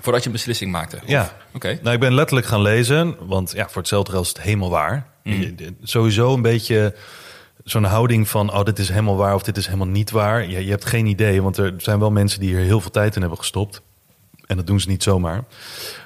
[0.02, 0.96] Voordat je een beslissing maakte?
[0.96, 1.32] Of- Ja.
[1.54, 1.80] Oké.
[1.82, 5.08] Nou, ik ben letterlijk gaan lezen, want ja, voor hetzelfde geld is het helemaal waar.
[5.28, 5.56] Mhm.
[5.56, 6.96] De- Sowieso een beetje
[7.64, 10.50] zo'n houding van, oh, dit is helemaal waar of dit is helemaal niet waar.
[10.50, 13.14] Je, je hebt geen idee, want er zijn wel mensen die hier heel veel tijd
[13.16, 13.82] in hebben gestopt.
[14.46, 15.44] En dat doen ze niet zomaar.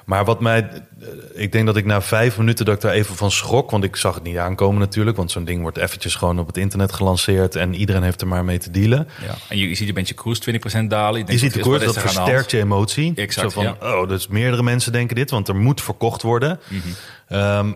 [0.04, 0.58] Maar wat mij,
[1.00, 3.84] eh, ik denk dat ik na vijf minuten dat ik daar even van schrok, want
[3.84, 6.92] ik zag het niet aankomen natuurlijk, want zo'n ding wordt eventjes gewoon op het internet
[6.92, 9.08] gelanceerd en iedereen heeft er maar mee te dealen.
[9.26, 9.34] Ja.
[9.48, 11.24] En je, je ziet een beetje koers 20% dalen.
[11.26, 13.12] Je, ziet de koers, dat er versterkt je emotie.
[13.14, 13.94] Exact, Zo van, ja.
[14.00, 16.60] oh, dus meerdere mensen denken dit, want er moet verkocht worden.
[16.68, 16.80] Mhm.
[17.28, 17.72] Ehm,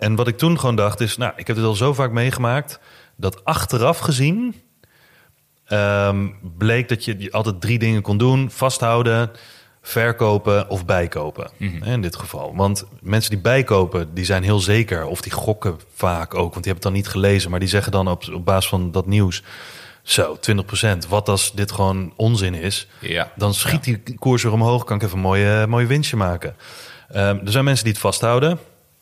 [0.00, 2.80] en wat ik toen gewoon dacht is, nou, ik heb dit al zo vaak meegemaakt,
[3.16, 4.54] dat achteraf gezien
[5.64, 9.30] ehm, bleek dat je altijd drie dingen kon doen: vasthouden,
[9.82, 11.50] verkopen of bijkopen.
[11.56, 11.82] Mhm.
[11.82, 12.56] In dit geval.
[12.56, 16.72] Want mensen die bijkopen, die zijn heel zeker, of die gokken vaak ook, want die
[16.72, 19.42] hebben het dan niet gelezen, maar die zeggen dan op, op basis van dat nieuws.
[20.02, 21.08] Zo, 20%.
[21.08, 22.88] Wat als dit gewoon onzin is?
[23.00, 23.32] Ja.
[23.36, 24.84] Dan schiet die koers weer omhoog.
[24.84, 26.56] Kan ik even een mooie, mooie winstje maken.
[27.08, 28.58] Ehm, er zijn mensen die het vasthouden.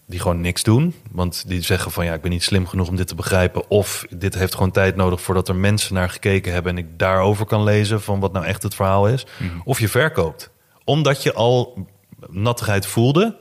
[0.08, 0.94] Die gewoon niks doen.
[1.10, 3.70] Want die zeggen van ja, ik ben niet slim genoeg om dit te begrijpen.
[3.70, 6.72] Of dit heeft gewoon tijd nodig voordat er mensen naar gekeken hebben.
[6.72, 9.26] En ik daarover kan lezen van wat nou echt het verhaal is.
[9.64, 10.50] Of je verkoopt.
[10.84, 11.86] Omdat je al
[12.28, 13.36] nattigheid voelde.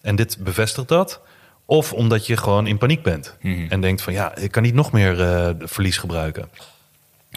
[0.00, 1.20] En dit bevestigt dat.
[1.64, 3.36] Of omdat je gewoon in paniek bent.
[3.68, 6.48] En denkt van ja, ik kan niet nog meer eh, verlies gebruiken.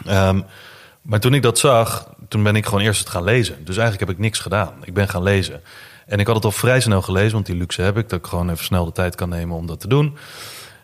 [0.06, 0.40] Ehm,
[1.02, 3.64] maar toen ik dat zag, toen ben ik gewoon eerst het gaan lezen.
[3.64, 4.74] Dus eigenlijk heb ik niks gedaan.
[4.84, 5.60] Ik ben gaan lezen.
[6.06, 8.08] En ik had het al vrij snel gelezen, want die luxe heb ik.
[8.08, 10.16] Dat ik gewoon even snel de tijd kan nemen om dat te doen.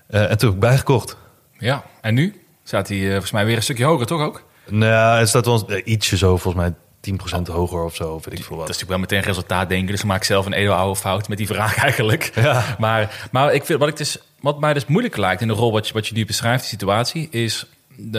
[0.07, 1.17] Eh, en toen heb ik bijgekocht.
[1.59, 1.85] Ja.
[2.01, 4.43] En nu staat hij eh, volgens mij weer een stukje hoger, toch ook?
[4.69, 8.45] Nou, het staat wel eh, ietsje zo, volgens mij 10% hoger of zo, weet ik
[8.45, 8.67] veel wat.
[8.67, 9.91] Dat is natuurlijk wel meteen resultaat denken.
[9.91, 12.33] Dus dan maak ik zelf een eeuwenoude fout met die vraag eigenlijk.
[12.35, 12.77] Ja.
[12.79, 15.73] Maar, maar ik vind, wat, ik dus, wat mij dus moeilijk lijkt in de rol
[15.73, 17.67] wat je, wat je nu beschrijft, die situatie, is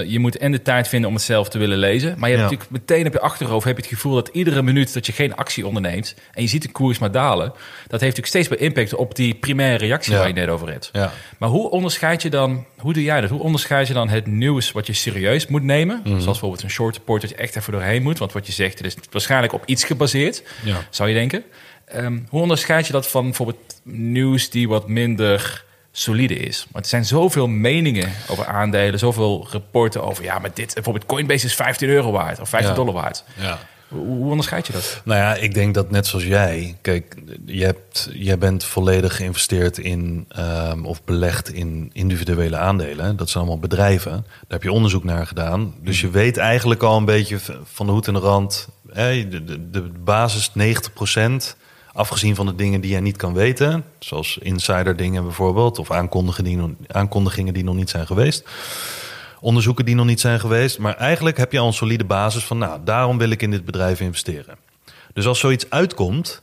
[0.08, 2.16] je moet en de tijd vinden om het zelf te willen lezen.
[2.18, 2.56] Maar je hebt Ja.
[2.58, 5.36] natuurlijk meteen op je achterhoofd heb je het gevoel dat iedere minuut dat je geen
[5.36, 7.48] actie onderneemt en je ziet de koers maar dalen,
[7.88, 10.18] dat heeft natuurlijk steeds meer impact op die primaire reactie Ja.
[10.18, 10.90] waar je net over hebt.
[10.94, 11.12] Ja.
[11.38, 13.30] Maar hoe onderscheid je dan, hoe doe jij dat?
[13.30, 15.98] Hoe onderscheid je dan het nieuws wat je serieus moet nemen?
[16.00, 16.10] Mhm.
[16.10, 18.18] Zoals bijvoorbeeld een short report dat je echt even doorheen moet.
[18.18, 20.76] Want wat je zegt, het is waarschijnlijk op iets gebaseerd, Ja.
[20.90, 21.44] zou je denken.
[21.86, 25.64] Ehm, hoe onderscheid je dat van bijvoorbeeld nieuws die wat minder
[26.00, 26.66] solide is?
[26.72, 31.46] Want er zijn zoveel meningen over aandelen, zoveel rapporten over, ja, maar dit, bijvoorbeeld Coinbase
[31.46, 32.76] is 15 euro waard of 15 Ja.
[32.78, 33.24] dollar waard.
[33.40, 33.60] Ja.
[33.88, 35.02] Hoe, onderscheid je dat?
[35.06, 39.78] Nou ja, ik denk dat net zoals jij, kijk, je hebt, jij bent volledig geïnvesteerd
[39.78, 43.16] in ehm, of belegd in individuele aandelen.
[43.18, 44.12] Dat zijn allemaal bedrijven.
[44.12, 45.74] Daar heb je onderzoek naar gedaan.
[45.82, 48.68] Dus je weet eigenlijk al een beetje van de hoed en de rand.
[48.92, 51.56] Hè, de, de, de basis 90%
[51.94, 56.78] Afgezien van de dingen die jij niet kan weten, zoals insider dingen bijvoorbeeld, of aankondigingen
[56.78, 58.50] die, aankondigingen die nog niet zijn geweest,
[59.40, 60.80] onderzoeken die nog niet zijn geweest.
[60.80, 63.66] Maar eigenlijk heb je al een solide basis van, nou, daarom wil ik in dit
[63.66, 64.58] bedrijf investeren.
[65.14, 66.42] Dus als zoiets uitkomt,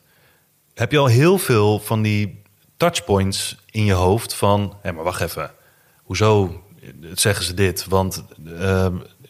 [0.74, 2.42] heb je al heel veel van die
[2.76, 5.50] touchpoints in je hoofd van, hé, maar wacht even,
[6.02, 6.60] hoezo
[7.14, 7.86] zeggen ze dit?
[7.86, 8.24] Want
[8.58, 8.86] eh,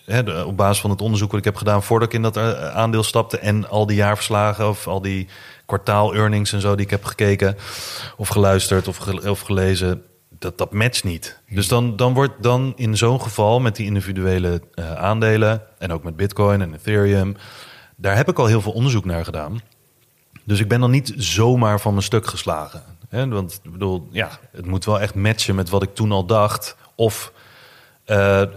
[0.07, 2.37] hè, de- op basis van het onderzoek wat ik heb gedaan voordat ik in dat
[2.37, 5.29] eh, aandeel stapte en al die jaarverslagen of al die
[5.67, 7.57] kwartaal-earnings en zo die ik heb gekeken
[8.17, 10.03] of geluisterd of, of gelezen,
[10.39, 11.41] dat, dat matcht niet.
[11.49, 16.03] Dus dan, dan wordt dan in zo'n geval met die individuele eh, aandelen en ook
[16.03, 17.37] met Bitcoin en Ethereum,
[17.97, 19.61] daar heb ik al heel veel onderzoek naar gedaan.
[20.45, 22.83] Dus ik ben dan niet zomaar van mijn stuk geslagen.
[23.09, 23.29] Hè?
[23.29, 26.77] Want bedoel, ja, het moet wel echt matchen met wat ik toen al dacht.
[26.95, 27.33] Of
[28.07, 28.49] eh, eh,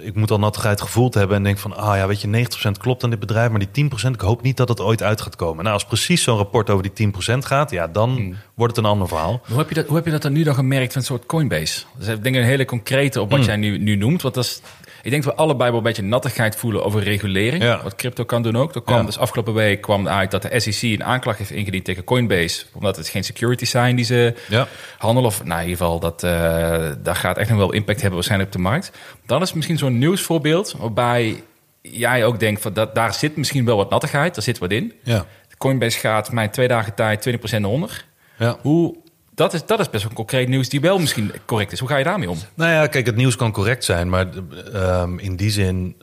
[0.00, 3.04] ik moet al nattigheid gevoeld hebben en denk van, ah ja, weet je, 90% klopt
[3.04, 5.62] aan dit bedrijf, maar die 10%, ik hoop niet dat het ooit uit gaat komen.
[5.62, 9.08] Nou, als precies zo'n rapport over die 10% gaat, ja, dan wordt het een ander
[9.08, 9.40] verhaal.
[9.48, 11.26] Hoe heb, je dat, hoe heb je dat dan nu dan gemerkt van een soort
[11.26, 11.84] Coinbase?
[11.98, 14.22] Dus ik denk een hele concrete op wat jij nu, nu noemt.
[14.22, 14.62] Want dat is,
[15.02, 17.62] ik denk dat we allebei wel een beetje nattigheid voelen over regulering.
[17.62, 17.82] Ja.
[17.82, 18.74] Wat crypto kan doen ook.
[18.74, 19.04] Er kwam, Ja.
[19.04, 22.64] Dus afgelopen week kwam uit dat de SEC een aanklacht heeft ingediend tegen Coinbase.
[22.72, 24.68] Omdat het geen securities zijn die ze Ja.
[24.98, 25.30] handelen.
[25.30, 28.50] Of nou, in ieder geval, dat, eh, dat gaat echt nog wel impact hebben waarschijnlijk
[28.54, 28.90] op de markt.
[29.26, 31.42] Dan is misschien zo'n nieuwsvoorbeeld waarbij
[31.82, 34.34] jij ook denkt van dat, daar zit misschien wel wat nattigheid.
[34.34, 34.92] Daar zit wat in.
[35.02, 35.26] Ja.
[35.58, 38.04] Coinbase gaat mij twee dagen tijd 20% onder.
[38.38, 38.56] Ja.
[38.60, 38.96] Hoe,
[39.38, 41.78] dat, is, dat is best wel concreet nieuws die wel misschien correct is.
[41.78, 42.38] Hoe ga je daarmee om?
[42.54, 44.28] Nou ja, kijk, het nieuws kan correct zijn, maar
[44.72, 45.96] ehm, in die zin.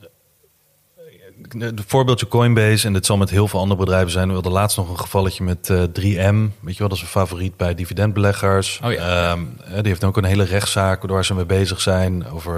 [1.57, 4.27] Het voorbeeldje Coinbase, en dit zal met heel veel andere bedrijven zijn.
[4.27, 6.51] We hadden laatst nog een gevalletje met eh, 3M.
[6.59, 8.79] Weet je wel, dat is een favoriet bij dividendbeleggers.
[8.83, 9.31] Oh ja.
[9.31, 12.53] Ehm, eh, die heeft ook een hele rechtszaak waar ze mee bezig zijn over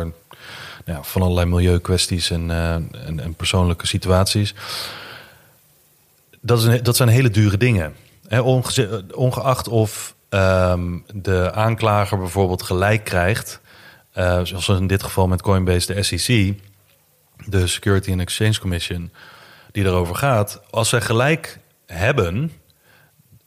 [0.86, 4.56] nou ja, van allerlei milieukwesties en, eh, en, en persoonlijke situaties.
[6.42, 7.96] Dat, is een, dat zijn hele dure dingen.
[9.14, 13.62] Ongeacht of ehm, de aanklager bijvoorbeeld gelijk krijgt,
[14.12, 16.54] eh, zoals in dit geval met Coinbase de SEC,
[17.46, 19.12] de Security and Exchange Commission,
[19.72, 20.62] die erover gaat.
[20.70, 22.52] Als zij gelijk hebben,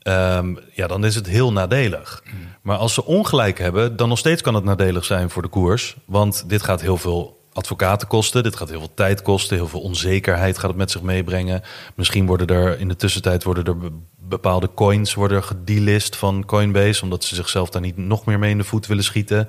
[0.02, 2.22] ehm, ja, dan is het heel nadelig.
[2.62, 5.96] Maar als ze ongelijk hebben, dan nog steeds kan het nadelig zijn voor de koers.
[6.04, 9.80] Want dit gaat heel veel advocaten kosten, dit gaat heel veel tijd kosten, heel veel
[9.80, 11.62] onzekerheid gaat het met zich meebrengen.
[11.94, 17.02] Misschien worden er in de tussentijd worden er be- bepaalde coins worden gedelist van Coinbase,
[17.02, 19.48] omdat ze zichzelf daar niet nog meer mee in de voet willen schieten.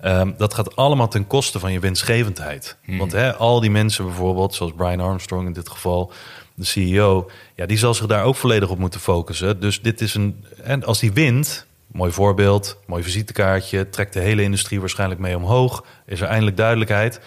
[0.00, 2.76] Ehm, dat gaat allemaal ten koste van je winstgevendheid.
[2.86, 6.12] Want hè, al die mensen bijvoorbeeld, zoals Brian Armstrong in dit geval,
[6.54, 9.60] de CEO, ja, die zal zich daar ook volledig op moeten focussen.
[9.60, 10.44] Dus dit is een.
[10.62, 15.84] En als die wint, mooi voorbeeld, mooi visitekaartje, trekt de hele industrie waarschijnlijk mee omhoog.
[16.06, 17.20] Is er eindelijk duidelijkheid.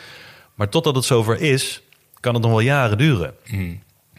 [0.55, 1.81] Maar totdat het zover is,
[2.19, 3.33] kan het nog wel jaren duren.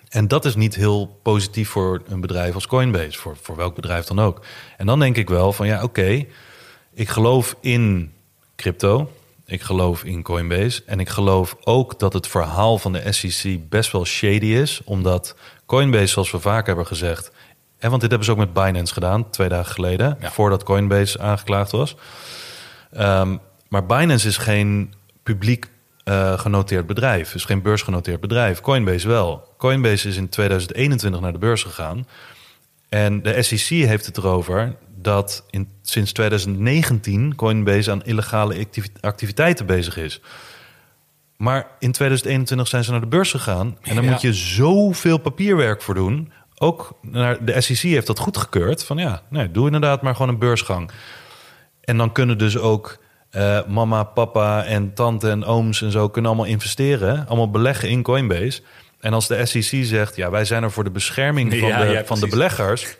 [0.08, 4.04] En dat is niet heel positief voor een bedrijf als Coinbase, voor, voor welk bedrijf
[4.04, 4.44] dan ook.
[4.76, 6.24] En dan denk ik wel van ja, oké,
[6.94, 8.12] ik geloof in
[8.56, 9.10] crypto,
[9.46, 13.92] ik geloof in Coinbase en ik geloof ook dat het verhaal van de SEC best
[13.92, 17.30] wel shady is, omdat Coinbase, zoals we vaak hebben gezegd,
[17.78, 20.30] en want dit hebben ze ook met Binance gedaan, twee dagen geleden, Ja.
[20.30, 21.96] voordat Coinbase aangeklaagd was.
[22.92, 23.36] Ehm,
[23.68, 25.66] maar Binance is geen publiek
[26.04, 28.60] eh, genoteerd bedrijf, is geen beursgenoteerd bedrijf.
[28.60, 29.54] Coinbase wel.
[29.58, 32.06] Coinbase is in 2021 naar de beurs gegaan.
[32.88, 39.66] En de SEC heeft het erover dat in, sinds 2019 Coinbase aan illegale activi- activiteiten
[39.66, 40.20] bezig is.
[41.36, 43.78] Maar in 2021 zijn ze naar de beurs gegaan.
[43.82, 44.10] En dan Ja.
[44.10, 46.32] moet je zoveel papierwerk voor doen.
[46.58, 48.84] Ook naar, de SEC heeft dat goedgekeurd.
[48.84, 50.90] Van ja, nee, doe inderdaad maar gewoon een beursgang.
[51.80, 52.98] En dan kunnen dus ook
[53.30, 57.26] eh, mama, papa en tante en ooms en zo kunnen allemaal investeren.
[57.26, 58.62] Allemaal beleggen in Coinbase.
[59.00, 61.90] En als de SEC zegt, ja, wij zijn er voor de bescherming van, Ja, de,
[61.90, 62.96] ja, van de beleggers.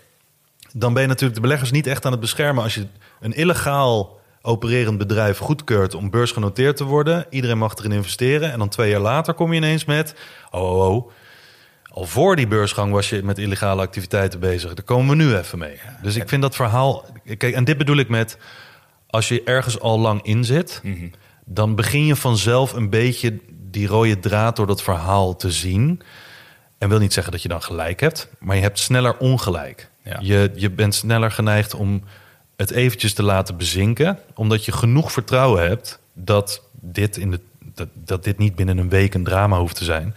[0.73, 2.87] Dan ben je natuurlijk de beleggers niet echt aan het beschermen als je
[3.21, 7.27] een illegaal opererend bedrijf goedkeurt om beursgenoteerd te worden.
[7.31, 8.53] Iedereen mag erin investeren.
[8.53, 10.15] En dan twee jaar later kom je ineens met,
[10.51, 11.11] oh, oh, oh.
[11.97, 14.75] Al voor die beursgang was je met illegale activiteiten bezig.
[14.75, 15.81] Daar komen we nu even mee.
[16.03, 17.05] Dus ik vind dat verhaal.
[17.25, 18.39] Kijk, en dit bedoel ik met.
[19.07, 20.83] Als je ergens al lang in zit,
[21.45, 23.39] dan begin je vanzelf een beetje
[23.71, 26.03] die rode draad door dat verhaal te zien.
[26.79, 29.91] En wil niet zeggen dat je dan gelijk hebt, maar je hebt sneller ongelijk.
[30.03, 30.19] Ja.
[30.21, 32.03] Je, je bent sneller geneigd om
[32.57, 37.89] het eventjes te laten bezinken, omdat je genoeg vertrouwen hebt dat dit, in de, dat,
[37.95, 40.15] dat dit niet binnen een week een drama hoeft te zijn.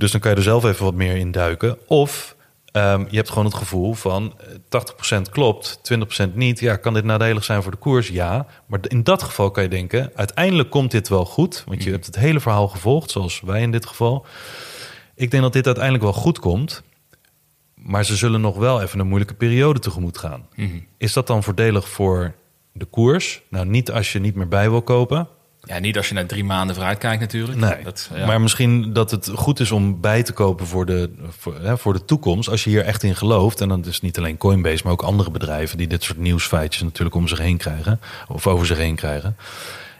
[0.00, 1.78] Dus dan kan je er zelf even wat meer in duiken.
[1.86, 2.36] Of
[2.72, 5.80] ehm, je hebt gewoon het gevoel van eh, 80% klopt,
[6.28, 6.60] 20% niet.
[6.60, 8.08] Ja, kan dit nadelig zijn voor de koers?
[8.08, 8.46] Ja.
[8.66, 11.64] Maar in dat geval kan je denken, uiteindelijk komt dit wel goed.
[11.66, 14.26] Want je hebt het hele verhaal gevolgd, zoals wij in dit geval.
[15.14, 16.82] Ik denk dat dit uiteindelijk wel goed komt.
[17.74, 20.46] Maar ze zullen nog wel even een moeilijke periode tegemoet gaan.
[20.98, 22.34] Is dat dan voordelig voor
[22.72, 23.42] de koers?
[23.48, 25.28] Nou, niet als je niet meer bij wil kopen.
[25.64, 27.58] Ja, niet als je naar drie maanden vooruit kijkt natuurlijk.
[27.58, 28.26] Nee, Dat, ja.
[28.26, 31.92] maar misschien dat het goed is om bij te kopen voor de, voor, hè, voor
[31.92, 32.48] de toekomst.
[32.48, 33.60] Als je hier echt in gelooft.
[33.60, 37.16] En dan is niet alleen Coinbase, maar ook andere bedrijven die dit soort nieuwsfeitjes natuurlijk
[37.16, 38.00] om zich heen krijgen.
[38.28, 39.36] Of over zich heen krijgen.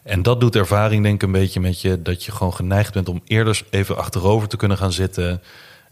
[0.03, 2.03] En dat doet ervaring denk ik een beetje met je.
[2.03, 5.43] Dat je gewoon geneigd bent om eerder even achterover te kunnen gaan zitten.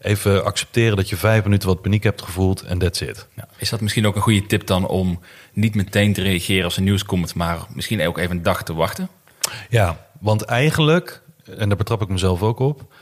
[0.01, 3.27] Even accepteren dat je vijf minuten wat paniek hebt gevoeld en that's it.
[3.37, 5.21] Ja, is dat misschien ook een goede tip dan om
[5.53, 8.75] niet meteen te reageren als er nieuws komt, maar misschien ook even een dag te
[8.75, 9.09] wachten?
[9.69, 11.23] Ja, want eigenlijk,
[11.57, 12.93] en daar betrap ik mezelf ook op,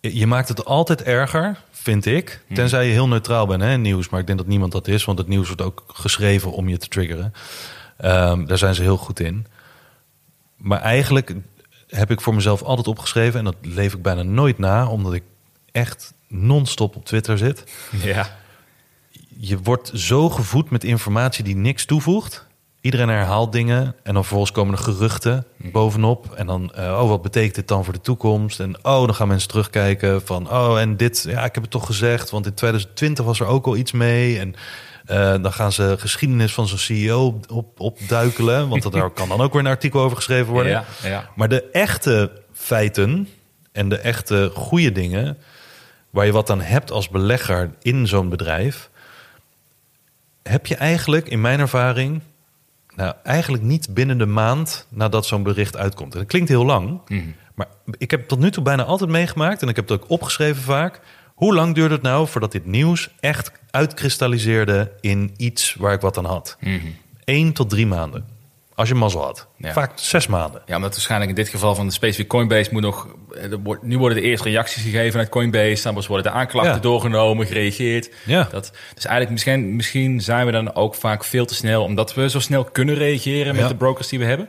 [0.00, 2.44] je maakt het altijd erger, vind ik.
[2.54, 5.04] Tenzij je heel neutraal bent hè, in nieuws, maar ik denk dat niemand dat is,
[5.04, 7.32] want het nieuws wordt ook geschreven om je te triggeren.
[7.96, 9.46] Ehm, daar zijn ze heel goed in.
[10.56, 11.34] Maar eigenlijk
[11.88, 15.22] heb ik voor mezelf altijd opgeschreven, en dat leef ik bijna nooit na, omdat ik
[15.72, 17.64] echt non-stop op Twitter zit.
[18.02, 18.36] Ja.
[19.38, 22.46] Je wordt zo gevoed met informatie die niks toevoegt.
[22.82, 26.32] Iedereen herhaalt dingen en dan vervolgens komen er geruchten bovenop.
[26.32, 28.60] En dan, eh, oh, wat betekent dit dan voor de toekomst?
[28.60, 31.86] En oh, dan gaan mensen terugkijken van, oh, en dit, ja, ik heb het toch
[31.86, 34.38] gezegd, want in 2020 was er ook al iets mee.
[34.38, 34.54] En
[35.04, 39.52] eh, dan gaan ze geschiedenis van zo'n CEO op, opduikelen, want daar kan dan ook
[39.52, 40.72] weer een artikel over geschreven worden.
[40.72, 41.30] Ja, ja.
[41.34, 43.28] Maar de echte feiten
[43.72, 45.38] en de echte goede dingen,
[46.10, 48.90] waar je wat aan hebt als belegger in zo'n bedrijf,
[50.42, 52.22] heb je eigenlijk, in mijn ervaring,
[52.96, 56.12] nou, eigenlijk niet binnen de maand nadat zo'n bericht uitkomt.
[56.12, 57.00] En dat klinkt heel lang,
[57.54, 57.66] maar
[57.98, 61.00] ik heb tot nu toe bijna altijd meegemaakt, en ik heb het ook opgeschreven vaak.
[61.34, 66.18] Hoe lang duurde het nou voordat dit nieuws echt uitkristalliseerde in iets waar ik wat
[66.18, 66.56] aan had?
[67.24, 68.26] Eén tot drie maanden.
[68.74, 69.46] Als je mazzel had.
[69.56, 69.72] Ja.
[69.72, 70.62] Vaak zes maanden.
[70.66, 73.06] Ja, omdat waarschijnlijk in dit geval van de specifiek Coinbase moet nog...
[73.30, 75.82] eh, nu worden de eerste reacties gegeven uit Coinbase.
[75.82, 76.78] Dan worden de aanklachten Ja.
[76.80, 78.10] doorgenomen, gereageerd.
[78.24, 78.48] Ja.
[78.50, 81.82] Dat, dus eigenlijk misschien, misschien zijn we dan ook vaak veel te snel...
[81.82, 83.68] omdat we zo snel kunnen reageren met Ja.
[83.68, 84.48] de brokers die we hebben.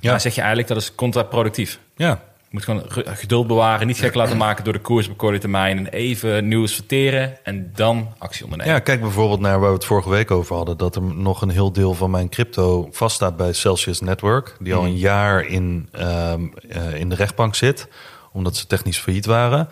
[0.00, 0.10] Ja.
[0.10, 1.78] Maar zeg je eigenlijk dat is contraproductief.
[1.96, 5.38] Ja, moet gewoon ge- geduld bewaren, niet gek laten maken door de koers op korte
[5.38, 5.78] termijn...
[5.78, 8.74] en even nieuws verteren en dan actie ondernemen.
[8.74, 10.76] Ja, kijk bijvoorbeeld naar waar we het vorige week over hadden.
[10.76, 14.56] Dat er nog een heel deel van mijn crypto vaststaat bij Celsius Network.
[14.60, 17.88] Die al een jaar in, ehm, eh, in de rechtbank zit.
[18.32, 19.68] Omdat ze technisch failliet waren.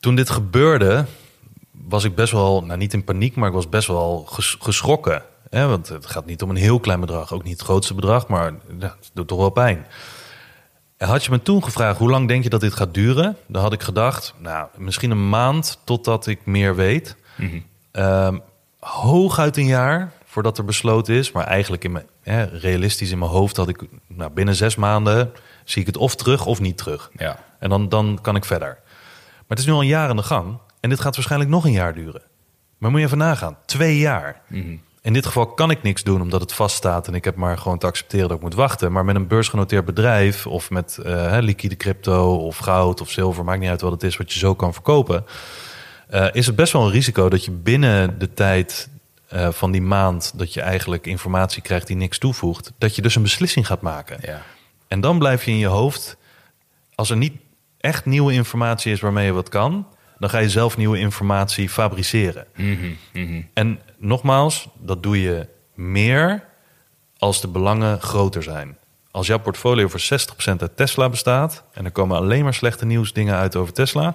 [0.00, 1.04] Toen dit gebeurde,
[1.70, 5.22] was ik best wel, nou niet in paniek, maar ik was best wel ges- geschrokken.
[5.50, 5.66] Hè?
[5.66, 7.32] Want het gaat niet om een heel klein bedrag.
[7.32, 9.86] Ook niet het grootste bedrag, maar ja, het doet toch wel pijn.
[11.06, 13.36] Had je me toen gevraagd, hoe lang denk je dat dit gaat duren?
[13.46, 17.16] Dan had ik gedacht, nou, misschien een maand totdat ik meer weet.
[17.92, 18.38] Ehm,
[18.80, 21.32] hooguit een jaar voordat er besloten is.
[21.32, 23.82] Maar eigenlijk in mijn, hè, realistisch in mijn hoofd had ik...
[24.06, 25.32] Nou, binnen zes maanden
[25.64, 27.10] zie ik het of terug of niet terug.
[27.16, 27.38] Ja.
[27.58, 28.78] En dan, dan kan ik verder.
[28.78, 30.58] Maar het is nu al een jaar aan de gang.
[30.80, 32.22] En dit gaat waarschijnlijk nog een jaar duren.
[32.78, 33.56] Maar moet je even nagaan.
[33.66, 34.40] Twee jaar.
[35.02, 37.06] In dit geval kan ik niks doen omdat het vaststaat.
[37.06, 38.92] En ik heb maar gewoon te accepteren dat ik moet wachten.
[38.92, 43.44] Maar met een beursgenoteerd bedrijf of met eh, liquide crypto of goud of zilver.
[43.44, 45.24] Maakt niet uit wat het is wat je zo kan verkopen.
[46.08, 48.88] eh, is het best wel een risico dat je binnen de tijd
[49.28, 50.32] eh, van die maand...
[50.38, 52.72] dat je eigenlijk informatie krijgt die niks toevoegt...
[52.78, 54.18] dat je dus een beslissing gaat maken.
[54.20, 54.42] Ja.
[54.88, 56.16] En dan blijf je in je hoofd,
[56.94, 57.36] als er niet
[57.78, 59.86] echt nieuwe informatie is waarmee je wat kan,
[60.22, 62.46] dan ga je zelf nieuwe informatie fabriceren.
[63.52, 66.44] En nogmaals, dat doe je meer
[67.18, 68.76] als de belangen groter zijn.
[69.10, 73.36] Als jouw portfolio voor 60% uit Tesla bestaat en er komen alleen maar slechte nieuwsdingen
[73.36, 74.14] uit over Tesla,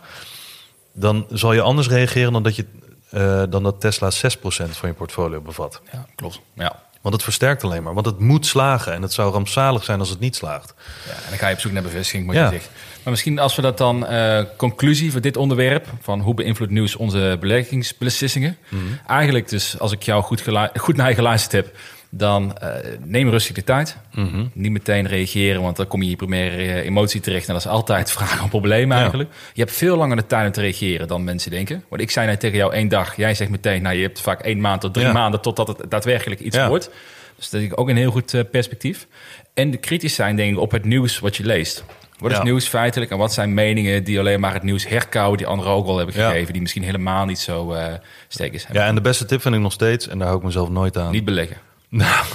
[0.93, 2.65] dan zal je anders reageren dan dat, je,
[3.09, 5.81] eh, dan dat Tesla 6% van je portfolio bevat.
[5.91, 6.41] ja, klopt.
[6.53, 6.83] Ja.
[7.07, 7.93] Want het versterkt alleen maar.
[7.93, 8.93] Want het moet slagen.
[8.93, 10.73] En het zou rampzalig zijn als het niet slaagt.
[11.05, 12.43] Ja, en dan ga je op zoek naar bevestiging, Ja.
[12.43, 12.69] je zegt.
[13.03, 16.95] Maar misschien als we dat dan, eh, conclusie voor dit onderwerp, van hoe beïnvloedt nieuws
[16.95, 18.57] onze beleggingsbeslissingen?
[18.69, 18.81] Mhm.
[19.07, 20.43] Eigenlijk dus, als ik jou goed,
[20.75, 21.77] goed naar je geluisterd heb,
[22.09, 22.69] dan eh,
[23.03, 23.97] neem rustig de tijd.
[24.13, 24.45] Mhm.
[24.53, 27.47] Niet meteen reageren, want dan kom je in je primaire eh, emotie terecht.
[27.47, 29.01] En dat is altijd vragen om problemen Ja.
[29.01, 29.29] eigenlijk.
[29.53, 31.83] Je hebt veel langer de tijd om te reageren dan mensen denken.
[31.89, 34.41] Want ik zei net tegen jou één dag, jij zegt meteen, nou je hebt vaak
[34.41, 35.11] één maand tot drie Ja.
[35.13, 36.67] maanden totdat het daadwerkelijk iets Ja.
[36.67, 36.89] wordt.
[37.35, 39.07] Dus dat is ook een heel goed eh, perspectief.
[39.53, 41.83] En de kritisch zijn, denk ik, op het nieuws wat je leest.
[42.19, 45.47] Wat is nieuws feitelijk en wat zijn meningen die alleen maar het nieuws herkauwen, die
[45.47, 47.93] anderen ook al hebben gegeven, die misschien helemaal niet zo eh
[48.27, 48.65] sterk is.
[48.71, 50.97] Ja, en de beste tip vind ik nog steeds, en daar hou ik mezelf nooit
[50.97, 51.11] aan.
[51.11, 51.57] Niet beleggen.
[51.89, 52.25] Nou,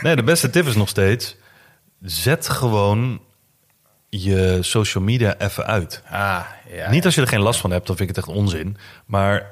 [0.00, 1.36] nee, de beste tip is nog steeds:
[2.00, 3.20] zet gewoon
[4.08, 6.02] je social media even uit.
[6.10, 6.40] Ah,
[6.72, 6.90] ja.
[6.90, 8.76] Niet als je er geen last van hebt, dan vind ik het echt onzin.
[9.06, 9.46] Maar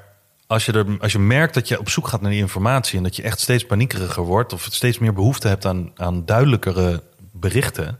[0.47, 3.03] als je, er, als je merkt dat je op zoek gaat naar die informatie en
[3.03, 7.99] dat je echt steeds paniekeriger wordt of steeds meer behoefte hebt aan, aan duidelijkere berichten,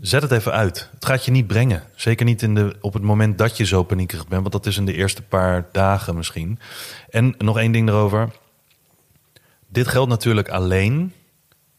[0.00, 0.88] Zet het even uit.
[0.94, 1.82] Het gaat je niet brengen.
[1.94, 4.40] Zeker niet in de, op het moment dat je zo paniekerig bent.
[4.40, 6.58] Want dat is in de eerste paar dagen misschien.
[7.10, 8.28] En nog één ding erover.
[9.72, 11.12] Dit geldt natuurlijk alleen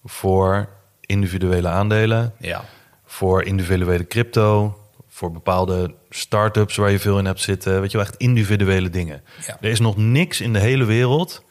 [0.04, 0.70] voor
[1.02, 2.34] individuele aandelen.
[2.40, 2.64] Ja.
[3.06, 4.76] Voor individuele crypto.
[5.08, 7.82] Voor bepaalde start-ups waar je veel in hebt zitten.
[7.82, 9.24] Weet je wel, echt individuele dingen.
[9.48, 9.58] Ja.
[9.62, 11.44] Er is nog niks in de hele wereld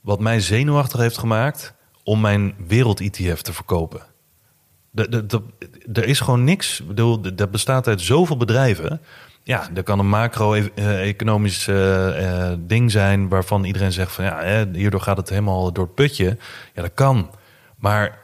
[0.00, 1.74] wat mij zenuwachtig heeft gemaakt
[2.04, 4.02] om mijn wereld-ETF te verkopen.
[4.90, 5.42] De- de- de-
[5.92, 6.80] Er is gewoon niks.
[6.80, 9.00] Ik bedoel, dat bestaat uit zoveel bedrijven.
[9.48, 15.00] Ja, er kan een macro-economisch eh, eh, ding zijn waarvan iedereen zegt van ja, hierdoor
[15.00, 16.36] gaat het helemaal door het putje.
[16.74, 17.30] Ja, dat kan.
[17.76, 18.18] Maar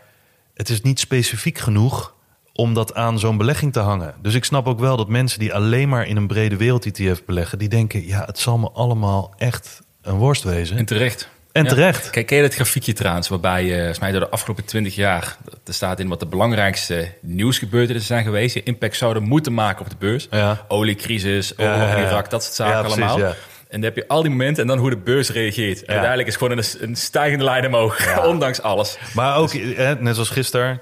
[0.55, 2.14] het is niet specifiek genoeg
[2.53, 4.14] om dat aan zo'n belegging te hangen.
[4.22, 7.59] Dus ik snap ook wel dat mensen die alleen maar in een brede wereld-ETF beleggen,
[7.59, 10.77] die denken ja, het zal me allemaal echt een worst wezen.
[10.77, 11.29] En terecht.
[11.55, 12.11] En terecht.
[12.11, 15.36] Kijk, ken je dat grafiekje trouwens, waarbij je, volgens mij door de afgelopen 20 jaar,
[15.64, 19.90] er staat in wat de belangrijkste nieuwsgebeurtenissen zijn geweest, die impact zouden moeten maken op
[19.90, 20.28] de beurs.
[20.68, 22.02] Oliecrisis, oorlog in.
[22.02, 23.34] Irak, dat soort zaken precies, allemaal.
[23.68, 25.80] En dan heb je al die momenten en dan hoe de beurs reageert.
[25.80, 28.98] En uiteindelijk is gewoon een, een stijgende lijn omhoog, ondanks alles.
[29.14, 30.80] Maar ook, eh, net zoals gisteren,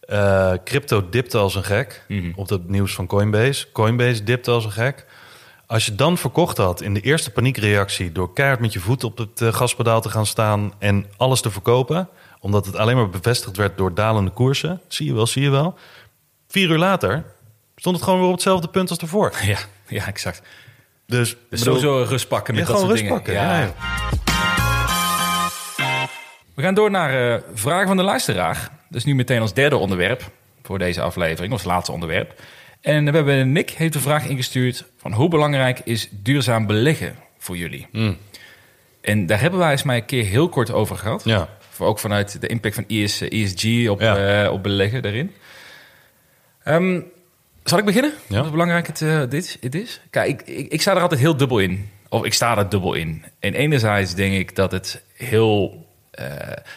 [0.00, 2.02] eh, crypto dipte als een gek
[2.34, 3.72] op het nieuws van Coinbase.
[3.72, 5.06] Coinbase dipte als een gek.
[5.72, 9.18] Als je dan verkocht had in de eerste paniekreactie door keihard met je voet op
[9.18, 12.08] het eh, gaspedaal te gaan staan en alles te verkopen,
[12.40, 15.74] omdat het alleen maar bevestigd werd door dalende koersen, zie je wel, zie je wel.
[16.48, 17.24] Vier uur later
[17.76, 19.32] stond het gewoon weer op hetzelfde punt als ervoor.
[19.42, 20.42] Ja, ja exact.
[21.06, 23.16] Dus, Dus bedoel, sowieso rust pakken met ja, dat soort rust dingen.
[23.16, 23.34] pakken.
[23.34, 23.60] Ja.
[23.60, 23.74] Ja.
[26.54, 28.70] We gaan door naar eh, vragen van de luisteraar.
[28.90, 30.30] Is nu meteen ons derde onderwerp
[30.62, 32.40] voor deze aflevering, ons laatste onderwerp.
[32.82, 37.56] En we hebben Nick heeft de vraag ingestuurd van hoe belangrijk is duurzaam beleggen voor
[37.56, 37.86] jullie?
[39.00, 41.24] En daar hebben wij eens maar een keer heel kort over gehad.
[41.24, 41.48] Ja.
[41.70, 44.42] Voor ook vanuit de impact van ES, ESG op, Ja.
[44.44, 45.32] eh, op beleggen daarin.
[46.64, 47.00] Ehm,
[47.64, 48.12] zal ik beginnen?
[48.28, 48.40] Ja.
[48.42, 50.00] Hoe belangrijk het, eh, dit, het is?
[50.10, 51.88] Kijk, ik, ik, ik sta er altijd heel dubbel in.
[52.08, 53.24] Of ik sta er dubbel in.
[53.38, 55.86] En enerzijds denk ik dat het heel...
[56.12, 56.26] eh,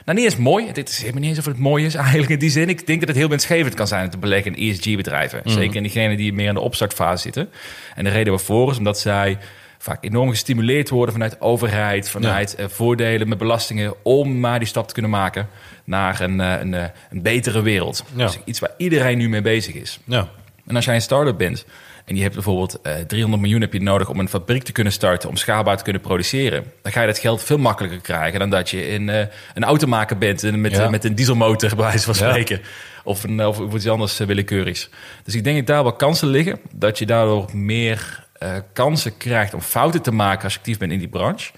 [0.05, 0.71] nou, niet eens mooi.
[0.71, 2.69] Dit is helemaal niet eens of het mooi is eigenlijk in die zin.
[2.69, 5.41] Ik denk dat het heel winstgevend kan zijn om te beleggen in ESG-bedrijven.
[5.45, 7.49] Zeker in diegenen die meer in de opstartfase zitten.
[7.95, 9.37] En de reden waarvoor is omdat zij
[9.77, 14.87] vaak enorm gestimuleerd worden vanuit overheid, vanuit eh, voordelen met belastingen, om maar die stap
[14.87, 15.47] te kunnen maken
[15.83, 16.73] naar een, eh, een,
[17.09, 18.03] een betere wereld.
[18.15, 18.25] Ja.
[18.25, 19.99] Dus iets waar iedereen nu mee bezig is.
[20.03, 20.27] Ja.
[20.67, 21.65] En als jij een start-up bent
[22.05, 24.93] en je hebt bijvoorbeeld eh 300 miljoen heb je nodig om een fabriek te kunnen
[24.93, 28.49] starten, om schaalbaar te kunnen produceren, dan ga je dat geld veel makkelijker krijgen dan
[28.49, 30.83] dat je in, eh, een automaker bent en met, Ja.
[30.83, 32.29] eh, met een dieselmotor, bij wijze van Ja.
[32.29, 32.61] spreken.
[33.03, 34.89] Of, een, of iets anders willekeurigs.
[35.23, 36.59] Dus ik denk dat daar wel kansen liggen.
[36.73, 40.91] Dat je daardoor meer eh, kansen krijgt om fouten te maken als je actief bent
[40.91, 41.51] in die branche.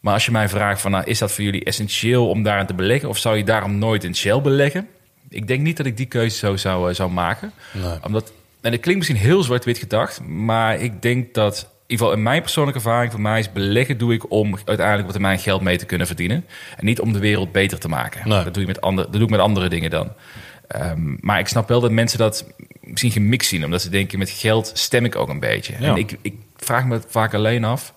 [0.00, 2.74] Maar als je mij vraagt van, nou, is dat voor jullie essentieel om daarin te
[2.74, 3.08] beleggen?
[3.08, 4.88] Of zou je daarom nooit in Shell beleggen?
[5.30, 7.52] Ik denk niet dat ik die keuze zo zou, eh, zou maken.
[8.02, 12.12] Omdat, en het klinkt misschien heel zwart-wit gedacht, maar ik denk dat, in ieder geval
[12.12, 15.60] in mijn persoonlijke ervaring, voor mij is beleggen doe ik om uiteindelijk op termijn geld
[15.60, 16.44] mee te kunnen verdienen.
[16.76, 18.28] En niet om de wereld beter te maken.
[18.28, 18.44] Nee.
[18.44, 20.12] Dat, doe je met andere, dat doe ik met andere dingen dan.
[20.66, 22.46] Ehm, maar ik snap wel dat mensen dat
[22.80, 25.74] misschien gemixt zien, omdat ze denken met geld stem ik ook een beetje.
[25.78, 25.88] Ja.
[25.88, 27.94] En ik, ik vraag me vaak alleen af,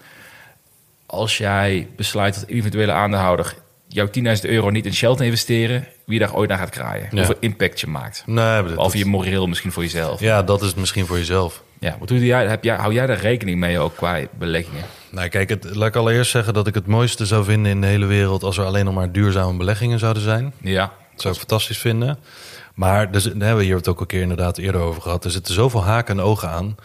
[1.06, 3.56] als jij besluit als individuele aandeelhouder
[3.94, 7.04] jouw 10.000 euro niet in Shell te investeren, wie daar ooit naar gaat kraaien.
[7.12, 7.18] Ja.
[7.18, 8.24] Hoeveel impact je maakt.
[8.26, 10.20] Nee, maar dat- Behalve je moreel misschien voor jezelf.
[10.20, 11.64] Ja, ja, dat is misschien voor jezelf.
[12.00, 14.84] wat doe jij, heb jij, hou jij daar rekening mee ook qua beleggingen?
[15.12, 17.88] Nou, kijk, het, laat ik allereerst zeggen dat ik het mooiste zou vinden in de
[17.88, 20.54] hele wereld als er alleen nog maar duurzame beleggingen zouden zijn.
[20.62, 22.18] Ja, Dat zou ik fantastisch vinden.
[22.74, 25.26] Maar dus, daar hebben we hier het ook een keer inderdaad eerder over gehad.
[25.26, 26.76] Er zitten zoveel haken en ogen aan.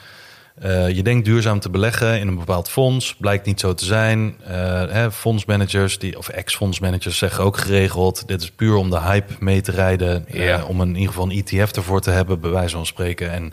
[0.61, 4.37] Eh, je denkt duurzaam te beleggen in een bepaald fonds, blijkt niet zo te zijn.
[4.45, 4.55] Eh,
[4.89, 9.61] hè, fondsmanagers die, of ex-fondsmanagers zeggen ook geregeld: dit is puur om de hype mee
[9.61, 10.27] te rijden.
[10.29, 13.31] eh, om een, in ieder geval een ETF ervoor te hebben, bij wijze van spreken.
[13.31, 13.53] En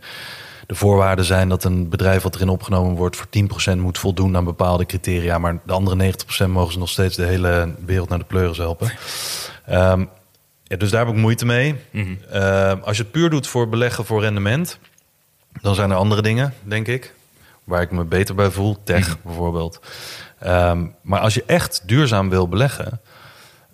[0.68, 3.28] de voorwaarden zijn dat een bedrijf wat erin opgenomen wordt voor
[3.76, 5.38] 10% moet voldoen aan bepaalde criteria.
[5.38, 6.14] Maar de andere
[6.46, 8.92] 90% mogen ze nog steeds de hele wereld naar de pleuris helpen.
[9.66, 10.06] Ehm,
[10.64, 11.76] ja, dus daar heb ik moeite mee.
[12.32, 14.80] Ehm, als je het puur doet voor beleggen voor rendement,
[15.62, 17.14] dan zijn er andere dingen, denk ik,
[17.64, 18.78] waar ik me beter bij voel.
[18.84, 19.80] Tech bijvoorbeeld.
[20.40, 23.02] Ehm, maar als je echt duurzaam wil beleggen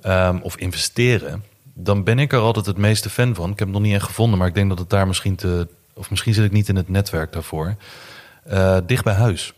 [0.01, 3.51] ehm, of investeren, dan ben ik er altijd het meeste fan van.
[3.51, 5.67] Ik heb het nog niet echt gevonden, maar ik denk dat het daar misschien te,
[5.93, 7.75] of misschien zit ik niet in het netwerk daarvoor.
[8.43, 9.53] Eh, dicht bij huis.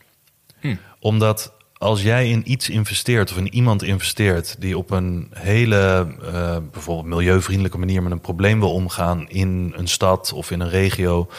[0.99, 6.57] Omdat als jij in iets investeert of in iemand investeert die op een hele eh,
[6.71, 11.29] bijvoorbeeld milieuvriendelijke manier met een probleem wil omgaan in een stad of in een regio,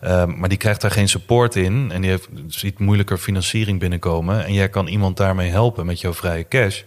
[0.00, 4.44] eh, maar die krijgt daar geen support in en die heeft, ziet moeilijker financiering binnenkomen
[4.44, 6.82] en jij kan iemand daarmee helpen met jouw vrije cash,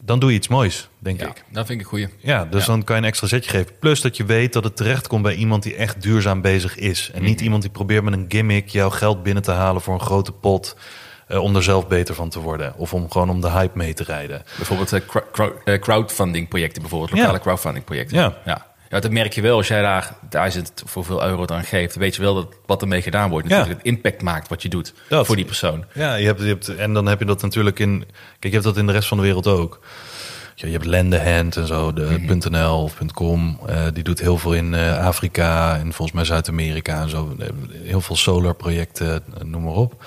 [0.00, 1.44] dan doe je iets moois, denk Ja, ik.
[1.50, 2.08] dat vind ik een goeie.
[2.18, 2.66] Ja, dus Ja.
[2.66, 3.78] dan kan je een extra zetje geven.
[3.80, 7.10] Plus dat je weet dat het terechtkomt bij iemand die echt duurzaam bezig is.
[7.12, 7.28] En Mhm.
[7.30, 10.32] niet iemand die probeert met een gimmick jouw geld binnen te halen voor een grote
[10.32, 10.76] pot.
[11.28, 12.74] eh, om er zelf beter van te worden.
[12.76, 14.42] Of om gewoon om de hype mee te rijden.
[14.56, 17.38] Bijvoorbeeld eh, crowdfunding projecten, bijvoorbeeld lokale Ja.
[17.38, 18.18] crowdfunding projecten.
[18.18, 18.36] Ja.
[18.44, 18.66] ja.
[18.88, 21.96] Ja, dat merk je wel als jij daar duizend of hoeveel euro dan geeft.
[21.96, 23.48] Weet je wel dat wat ermee gedaan wordt.
[23.48, 23.56] Ja.
[23.56, 25.26] Natuurlijk het impact maakt wat je doet Dat.
[25.26, 25.84] voor die persoon.
[25.94, 27.98] Ja, je hebt, je hebt, en dan heb je dat natuurlijk in.
[27.98, 29.80] Kijk, je hebt dat in de rest van de wereld ook.
[30.54, 32.18] Ja, je hebt Lendehand en zo, de
[32.50, 33.58] .nl of .com.
[33.66, 37.36] eh, die doet heel veel in eh, Afrika en volgens mij Zuid-Amerika en zo.
[37.38, 37.48] Eh,
[37.82, 40.04] Heel veel solarprojecten, eh, noem maar op.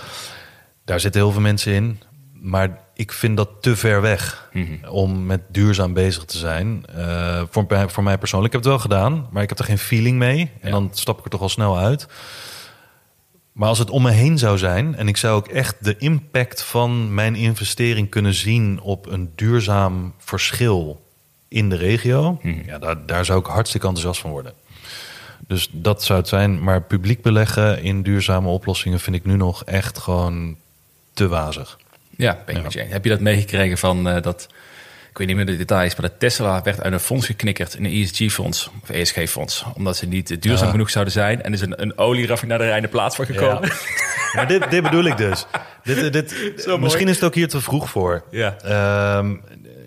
[0.86, 2.00] Daar zitten heel veel mensen in.
[2.42, 4.50] Maar ik vind dat te ver weg
[4.90, 6.86] om met duurzaam bezig te zijn.
[6.96, 8.54] Eh, voor, mij- voor mij persoonlijk.
[8.54, 10.40] Ik heb het wel gedaan, maar ik heb er geen feeling mee.
[10.62, 10.70] En Ja.
[10.70, 12.08] dan stap ik er toch al snel uit.
[13.52, 16.64] Maar als het om me heen zou zijn en ik zou ook echt de impact
[16.64, 21.06] van mijn investering kunnen zien op een duurzaam verschil
[21.48, 24.54] in de regio, ja, daar, daar zou ik hartstikke enthousiast van worden.
[25.48, 26.64] Dus dat zou het zijn.
[26.64, 30.56] Maar publiek beleggen in duurzame oplossingen vind ik nu nog echt gewoon
[31.14, 31.78] te wazig.
[32.20, 32.91] Ja, ben ik met je eens.
[32.91, 34.47] Heb je dat meegekregen van eh, dat...
[35.09, 37.86] Ik weet niet meer de details, maar dat Tesla werd uit een fonds geknikkerd, een
[37.86, 40.72] ESG-fonds, of ESG-fonds, omdat ze niet eh, duurzaam Ja.
[40.72, 41.38] genoeg zouden zijn.
[41.41, 43.72] En er is een, een olieraffinaderij in de plaats van gekomen.
[44.36, 45.45] Maar dit, dit bedoel ik dus.
[45.84, 46.34] Dit, dit,
[46.67, 46.80] mooi.
[46.80, 48.24] misschien is het ook hier te vroeg voor.
[48.32, 48.55] Ja.
[48.61, 49.36] Ehm,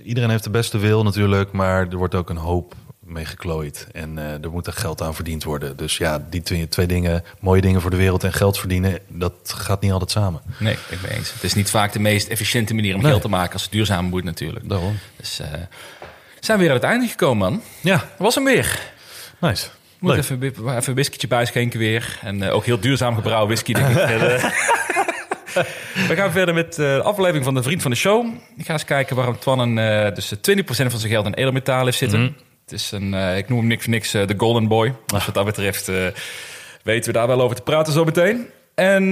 [0.04, 2.74] iedereen heeft de beste wil natuurlijk, maar er wordt ook een hoop
[3.12, 3.86] mee geklooid.
[3.92, 5.76] En eh, er moet er geld aan verdiend worden.
[5.76, 9.32] Dus ja, die twee, twee dingen, mooie dingen voor de wereld en geld verdienen, dat
[9.44, 10.40] gaat niet altijd samen.
[10.58, 11.32] Nee, ik ben eens.
[11.32, 13.10] Het is niet vaak de meest efficiënte manier om Nee.
[13.10, 14.68] geld te maken als het duurzaam moet natuurlijk.
[14.68, 14.98] Daarom.
[15.16, 15.48] Dus eh,
[16.40, 17.62] zijn we weer aan het einde gekomen, man.
[17.80, 18.80] Ja, Dat was hem weer.
[19.40, 19.66] nice.
[19.98, 20.20] Moet Leuk.
[20.20, 22.18] even, even een whiskietje bijschenken weer.
[22.22, 23.96] En eh, ook heel duurzaam gebrouwen whisky, denk ik.
[26.08, 28.26] We gaan verder met de aflevering van de Vriend van de Show.
[28.56, 30.36] Ik ga eens kijken waarom Twan een, dus 20%
[30.66, 32.20] van zijn geld in edelmetaal heeft zitten.
[32.22, 32.32] Mhm.
[32.62, 34.94] Het is een, eh, ik noem hem niks voor niks eh, de Golden Boy.
[35.06, 36.06] Dus wat dat betreft eh,
[36.82, 38.46] weten we daar wel over te praten zo meteen.
[38.74, 39.04] En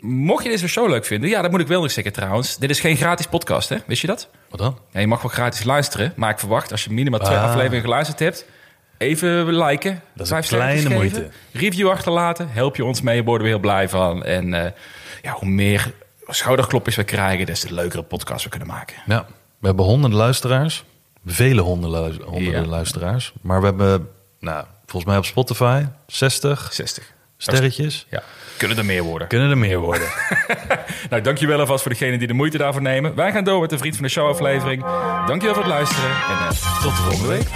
[0.00, 2.56] mocht je deze show leuk vinden, ja, dat moet ik wel nog zeggen trouwens.
[2.56, 3.76] Dit is geen gratis podcast, hè?
[3.86, 4.28] Wist je dat?
[4.50, 4.78] Wat dan?
[4.92, 7.44] Ja, je mag wel gratis luisteren, maar ik verwacht als je minimaal twee Ah.
[7.44, 8.44] afleveringen geluisterd hebt,
[8.98, 10.02] even liken.
[10.14, 11.28] Dat is een kleine geven, moeite.
[11.52, 14.24] Review achterlaten, help je ons mee, daar worden we heel blij van.
[14.24, 14.74] En
[15.22, 15.92] ja, hoe meer
[16.26, 18.96] schouderklopjes we krijgen, des te leukere podcast we kunnen maken.
[19.06, 19.26] Ja,
[19.58, 20.84] we hebben honderden luisteraars.
[21.26, 22.68] Vele honderden, honderden Ja.
[22.68, 23.32] luisteraars.
[23.40, 24.08] Maar we hebben,
[24.40, 27.14] nou, volgens mij op Spotify 60 60.
[27.36, 28.06] sterretjes.
[28.10, 28.22] Ja,
[28.56, 29.28] kunnen er meer worden.
[29.28, 30.08] Kunnen er meer worden.
[31.10, 33.14] Nou, dankjewel alvast voor degenen die de moeite daarvoor nemen.
[33.14, 34.82] Wij gaan door met de Vriend van de Show aflevering.
[35.26, 37.48] Dankjewel voor het luisteren en eh, tot de volgende week.